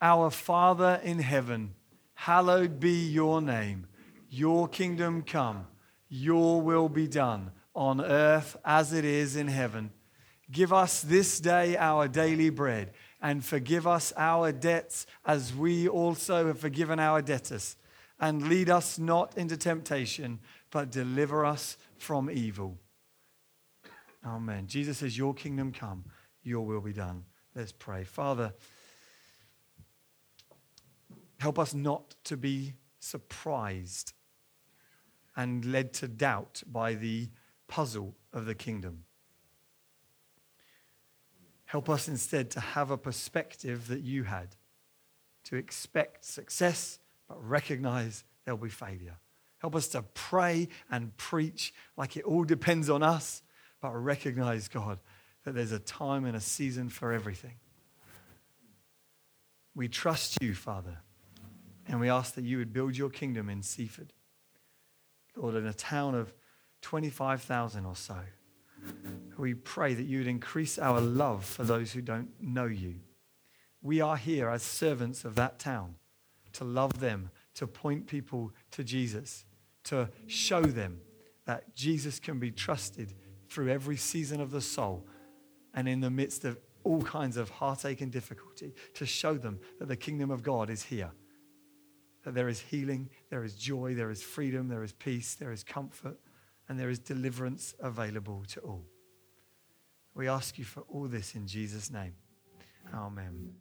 Our 0.00 0.30
Father 0.30 1.00
in 1.04 1.20
heaven, 1.20 1.74
hallowed 2.14 2.80
be 2.80 3.08
your 3.08 3.40
name. 3.40 3.86
Your 4.28 4.68
kingdom 4.68 5.22
come, 5.22 5.66
your 6.08 6.60
will 6.60 6.88
be 6.88 7.06
done 7.06 7.52
on 7.74 8.00
earth 8.00 8.56
as 8.64 8.92
it 8.92 9.04
is 9.04 9.36
in 9.36 9.48
heaven. 9.48 9.90
Give 10.50 10.72
us 10.72 11.02
this 11.02 11.40
day 11.40 11.76
our 11.76 12.08
daily 12.08 12.50
bread, 12.50 12.92
and 13.20 13.44
forgive 13.44 13.86
us 13.86 14.12
our 14.16 14.52
debts 14.52 15.06
as 15.24 15.54
we 15.54 15.88
also 15.88 16.46
have 16.46 16.58
forgiven 16.58 16.98
our 16.98 17.22
debtors. 17.22 17.76
And 18.20 18.48
lead 18.48 18.68
us 18.68 18.98
not 18.98 19.36
into 19.36 19.56
temptation, 19.56 20.40
but 20.70 20.90
deliver 20.90 21.44
us 21.44 21.76
from 21.98 22.30
evil. 22.30 22.78
Amen. 24.26 24.66
Jesus 24.66 24.98
says, 24.98 25.16
Your 25.16 25.34
kingdom 25.34 25.72
come, 25.72 26.04
your 26.42 26.66
will 26.66 26.80
be 26.80 26.92
done. 26.92 27.24
Let's 27.54 27.72
pray. 27.72 28.04
Father, 28.04 28.52
help 31.38 31.58
us 31.58 31.74
not 31.74 32.14
to 32.24 32.36
be 32.36 32.74
surprised 32.98 34.12
and 35.38 35.64
led 35.64 35.92
to 35.92 36.08
doubt 36.08 36.64
by 36.66 36.94
the 36.94 37.28
puzzle 37.68 38.16
of 38.32 38.44
the 38.44 38.56
kingdom. 38.56 39.04
Help 41.66 41.88
us 41.88 42.08
instead 42.08 42.50
to 42.50 42.60
have 42.60 42.90
a 42.90 42.98
perspective 42.98 43.86
that 43.86 44.00
you 44.00 44.24
had, 44.24 44.56
to 45.44 45.54
expect 45.54 46.24
success, 46.24 46.98
but 47.28 47.42
recognize 47.48 48.24
there'll 48.44 48.58
be 48.58 48.68
failure. 48.68 49.16
Help 49.58 49.76
us 49.76 49.86
to 49.88 50.02
pray 50.12 50.68
and 50.90 51.16
preach 51.16 51.72
like 51.96 52.16
it 52.16 52.24
all 52.24 52.42
depends 52.42 52.90
on 52.90 53.04
us, 53.04 53.42
but 53.80 53.92
recognize, 53.92 54.66
God, 54.66 54.98
that 55.44 55.54
there's 55.54 55.72
a 55.72 55.78
time 55.78 56.24
and 56.24 56.36
a 56.36 56.40
season 56.40 56.88
for 56.88 57.12
everything. 57.12 57.54
We 59.76 59.86
trust 59.86 60.38
you, 60.42 60.54
Father, 60.54 60.98
and 61.86 62.00
we 62.00 62.10
ask 62.10 62.34
that 62.34 62.44
you 62.44 62.58
would 62.58 62.72
build 62.72 62.96
your 62.96 63.10
kingdom 63.10 63.48
in 63.48 63.62
Seaford. 63.62 64.12
Lord, 65.38 65.54
in 65.54 65.66
a 65.66 65.72
town 65.72 66.14
of 66.14 66.32
25,000 66.82 67.86
or 67.86 67.96
so, 67.96 68.16
we 69.36 69.54
pray 69.54 69.94
that 69.94 70.04
you 70.04 70.18
would 70.18 70.26
increase 70.26 70.78
our 70.78 71.00
love 71.00 71.44
for 71.44 71.64
those 71.64 71.92
who 71.92 72.00
don't 72.00 72.30
know 72.40 72.66
you. 72.66 72.96
We 73.82 74.00
are 74.00 74.16
here 74.16 74.48
as 74.48 74.62
servants 74.62 75.24
of 75.24 75.36
that 75.36 75.58
town 75.58 75.94
to 76.54 76.64
love 76.64 76.98
them, 77.00 77.30
to 77.54 77.66
point 77.66 78.06
people 78.06 78.52
to 78.72 78.82
Jesus, 78.82 79.44
to 79.84 80.08
show 80.26 80.62
them 80.62 81.00
that 81.46 81.74
Jesus 81.74 82.18
can 82.18 82.38
be 82.38 82.50
trusted 82.50 83.14
through 83.48 83.70
every 83.70 83.96
season 83.96 84.40
of 84.40 84.50
the 84.50 84.60
soul 84.60 85.06
and 85.74 85.88
in 85.88 86.00
the 86.00 86.10
midst 86.10 86.44
of 86.44 86.58
all 86.84 87.02
kinds 87.02 87.36
of 87.36 87.50
heartache 87.50 88.00
and 88.00 88.10
difficulty, 88.10 88.74
to 88.94 89.04
show 89.04 89.34
them 89.34 89.60
that 89.78 89.88
the 89.88 89.96
kingdom 89.96 90.30
of 90.30 90.42
God 90.42 90.70
is 90.70 90.82
here 90.82 91.10
that 92.28 92.34
there 92.34 92.50
is 92.50 92.60
healing, 92.60 93.08
there 93.30 93.42
is 93.42 93.54
joy, 93.54 93.94
there 93.94 94.10
is 94.10 94.22
freedom, 94.22 94.68
there 94.68 94.82
is 94.82 94.92
peace, 94.92 95.34
there 95.34 95.50
is 95.50 95.64
comfort, 95.64 96.18
and 96.68 96.78
there 96.78 96.90
is 96.90 96.98
deliverance 96.98 97.74
available 97.80 98.44
to 98.48 98.60
all. 98.60 98.84
We 100.14 100.28
ask 100.28 100.58
you 100.58 100.64
for 100.66 100.82
all 100.90 101.08
this 101.08 101.34
in 101.34 101.46
Jesus' 101.46 101.90
name. 101.90 102.12
Amen. 102.92 103.54